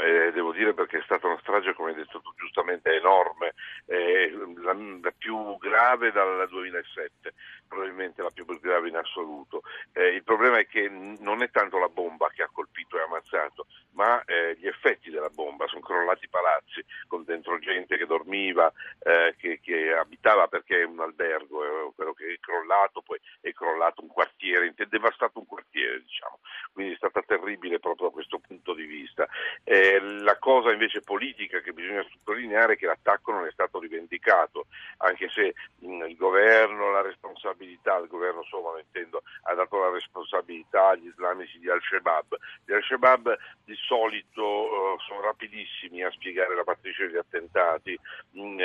Eh, 0.04 0.34
devo 0.34 0.52
dire 0.52 0.74
perché 0.74 0.98
è 0.98 1.04
stata 1.04 1.28
una 1.28 1.40
strage, 1.40 1.74
come 1.74 1.92
hai 1.92 1.96
detto 1.96 2.20
tu 2.20 2.34
giustamente, 2.36 2.94
enorme, 2.94 3.54
eh, 3.86 4.30
la, 4.62 4.74
la, 4.74 5.14
più 5.18 5.58
grave 5.58 6.12
dal 6.12 6.46
2007, 6.50 7.34
probabilmente 7.70 8.22
la 8.22 8.30
più 8.30 8.46
grave 8.60 8.90
in 8.90 8.98
assoluto. 8.98 9.62
Eh, 9.94 10.10
il 10.10 10.24
problema 10.24 10.58
è 10.58 10.68
che 10.68 10.90
non 10.90 11.42
è 11.42 11.50
tanto 11.52 11.78
la 11.78 11.88
bomba 11.88 12.30
che 12.36 12.44
ha 12.44 12.50
colpito 12.52 12.98
e 12.98 13.04
ammazzato, 13.04 13.68
ma 13.92 14.22
eh, 14.26 14.58
gli 14.60 14.68
effetti 14.68 15.10
della 15.10 15.30
bomba. 15.30 15.68
Sono 15.68 15.82
crollati 15.82 16.28
palazzi 16.28 16.84
con 17.08 17.24
dentro 17.24 17.58
gente 17.60 17.96
che 17.96 18.06
dormiva, 18.06 18.72
eh, 19.04 19.36
che, 19.38 19.62
che, 19.62 19.94
abitava 19.94 20.48
perché 20.48 20.82
è 20.82 20.86
un 20.86 21.00
albergo, 21.00 21.94
quello 21.96 22.14
che 22.14 22.34
è 22.34 22.40
crollato, 22.42 23.02
poi 23.02 23.20
è 23.40 23.54
crollato 23.54 24.02
un 24.02 24.08
quartiere, 24.08 24.74
devastato 24.90 25.40
un 25.40 25.46
quartiere, 25.46 26.02
diciamo. 26.02 26.40
quindi 26.74 26.94
è 26.94 26.98
stata 26.98 27.22
terribile 27.22 27.80
proprio 27.80 28.08
da 28.08 28.14
questo 28.14 28.40
punto 28.40 28.74
di 28.74 28.86
vista. 28.86 29.28
Eh, 29.64 30.00
la 30.00 30.38
invece 30.74 31.02
politica 31.02 31.60
che 31.60 31.74
bisogna 31.74 32.06
sottolineare 32.10 32.76
che 32.76 32.86
l'attacco 32.86 33.32
non 33.32 33.46
è 33.46 33.52
stato 33.52 33.80
rivendicato, 33.80 34.68
anche 34.98 35.30
se 35.30 35.54
mh, 35.80 36.06
il 36.08 36.16
governo, 36.16 36.92
la 36.92 37.02
responsabilità, 37.02 37.98
il 37.98 38.08
governo 38.08 38.44
somalo 38.44 38.80
intendo, 38.80 39.24
ha 39.44 39.54
dato 39.54 39.80
la 39.80 39.90
responsabilità 39.90 40.90
agli 40.90 41.08
islamici 41.08 41.60
di 41.60 41.70
Al-Shabaab. 41.70 42.36
Gli 42.66 42.74
Al-Shabaab 42.74 43.38
di 43.64 43.76
solito 43.76 44.44
uh, 44.44 45.00
sono 45.00 45.22
rapidissimi 45.22 46.04
a 46.04 46.12
spiegare 46.12 46.56
la 46.56 46.64
matrice 46.66 47.08
degli 47.08 47.18
attentati, 47.18 47.98
mh, 48.32 48.62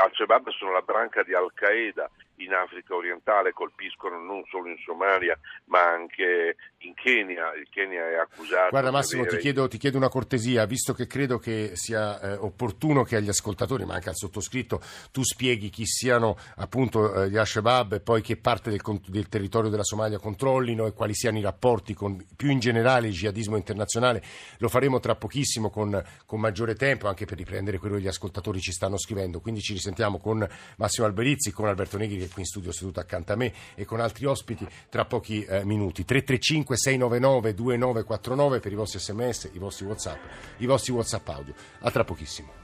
Al-Shabaab 0.00 0.48
sono 0.50 0.72
la 0.72 0.82
branca 0.82 1.22
di 1.22 1.34
Al-Qaeda 1.34 2.10
in 2.36 2.54
Africa 2.54 2.94
orientale, 2.94 3.52
colpiscono 3.52 4.18
non 4.18 4.44
solo 4.46 4.68
in 4.68 4.78
Somalia 4.78 5.38
ma 5.66 5.80
anche 5.82 6.56
in 6.82 6.94
Kenya. 6.94 7.54
Il 7.54 7.68
Kenya 7.70 8.08
è 8.08 8.14
accusato. 8.14 8.70
Guarda 8.70 8.90
Massimo, 8.90 9.22
avere... 9.22 9.36
ti, 9.36 9.42
chiedo, 9.42 9.68
ti, 9.68 9.78
chiedo, 9.78 9.96
una 9.96 10.08
cortesia, 10.08 10.64
visto 10.66 10.92
che 10.92 11.06
credo 11.06 11.38
che 11.38 11.72
sia 11.74 12.20
eh, 12.20 12.32
opportuno 12.34 13.02
che 13.02 13.16
agli 13.16 13.28
ascoltatori, 13.28 13.84
ma 13.84 13.94
anche 13.94 14.08
al 14.08 14.16
sottoscritto, 14.16 14.80
tu 15.10 15.22
spieghi 15.22 15.70
chi 15.70 15.86
siano 15.86 16.36
appunto 16.56 17.14
eh, 17.14 17.30
gli 17.30 17.36
Al-Shabaab 17.36 17.94
e 17.94 18.00
poi 18.00 18.22
che 18.22 18.36
parte 18.36 18.70
del, 18.70 18.80
del, 19.06 19.28
territorio 19.28 19.70
della 19.70 19.84
Somalia 19.84 20.18
controllino 20.18 20.86
e 20.86 20.92
quali 20.92 21.14
siano 21.14 21.38
i 21.38 21.42
rapporti 21.42 21.94
con 21.94 22.24
più 22.36 22.50
in 22.50 22.58
generale 22.58 23.08
il 23.08 23.14
jihadismo 23.14 23.56
internazionale. 23.56 24.22
Lo 24.58 24.68
faremo 24.68 25.00
tra 25.00 25.14
pochissimo 25.14 25.70
con, 25.70 26.02
con 26.26 26.40
maggiore 26.40 26.74
tempo, 26.74 27.08
anche 27.08 27.24
per 27.24 27.36
riprendere 27.36 27.78
quello 27.78 27.96
che 27.96 28.02
gli 28.02 28.08
ascoltatori 28.08 28.60
ci 28.60 28.72
stanno 28.72 28.98
scrivendo. 28.98 29.40
Quindi 29.40 29.60
ci 29.60 29.72
risentiamo 29.72 30.18
con 30.18 30.46
Massimo 30.76 31.06
Alberizzi, 31.06 31.52
con 31.52 31.66
Alberto 31.66 31.96
Negri 31.98 32.18
che 32.18 32.24
è 32.24 32.28
qui 32.28 32.42
in 32.42 32.46
studio 32.46 32.72
seduto 32.72 33.00
accanto 33.00 33.32
a 33.32 33.36
me 33.36 33.52
e 33.74 33.84
con 33.84 34.00
altri 34.00 34.26
ospiti 34.26 34.66
tra 34.88 35.04
pochi 35.04 35.44
eh, 35.44 35.64
minuti. 35.64 36.04
335 36.04 36.71
699 36.76 37.52
2949 37.54 38.60
per 38.60 38.72
i 38.72 38.74
vostri 38.74 38.98
sms, 38.98 39.50
i 39.52 39.58
vostri 39.58 39.86
whatsapp, 39.86 40.20
i 40.58 40.66
vostri 40.66 40.92
whatsapp 40.92 41.28
audio. 41.28 41.54
A 41.80 41.90
tra 41.90 42.04
pochissimo. 42.04 42.61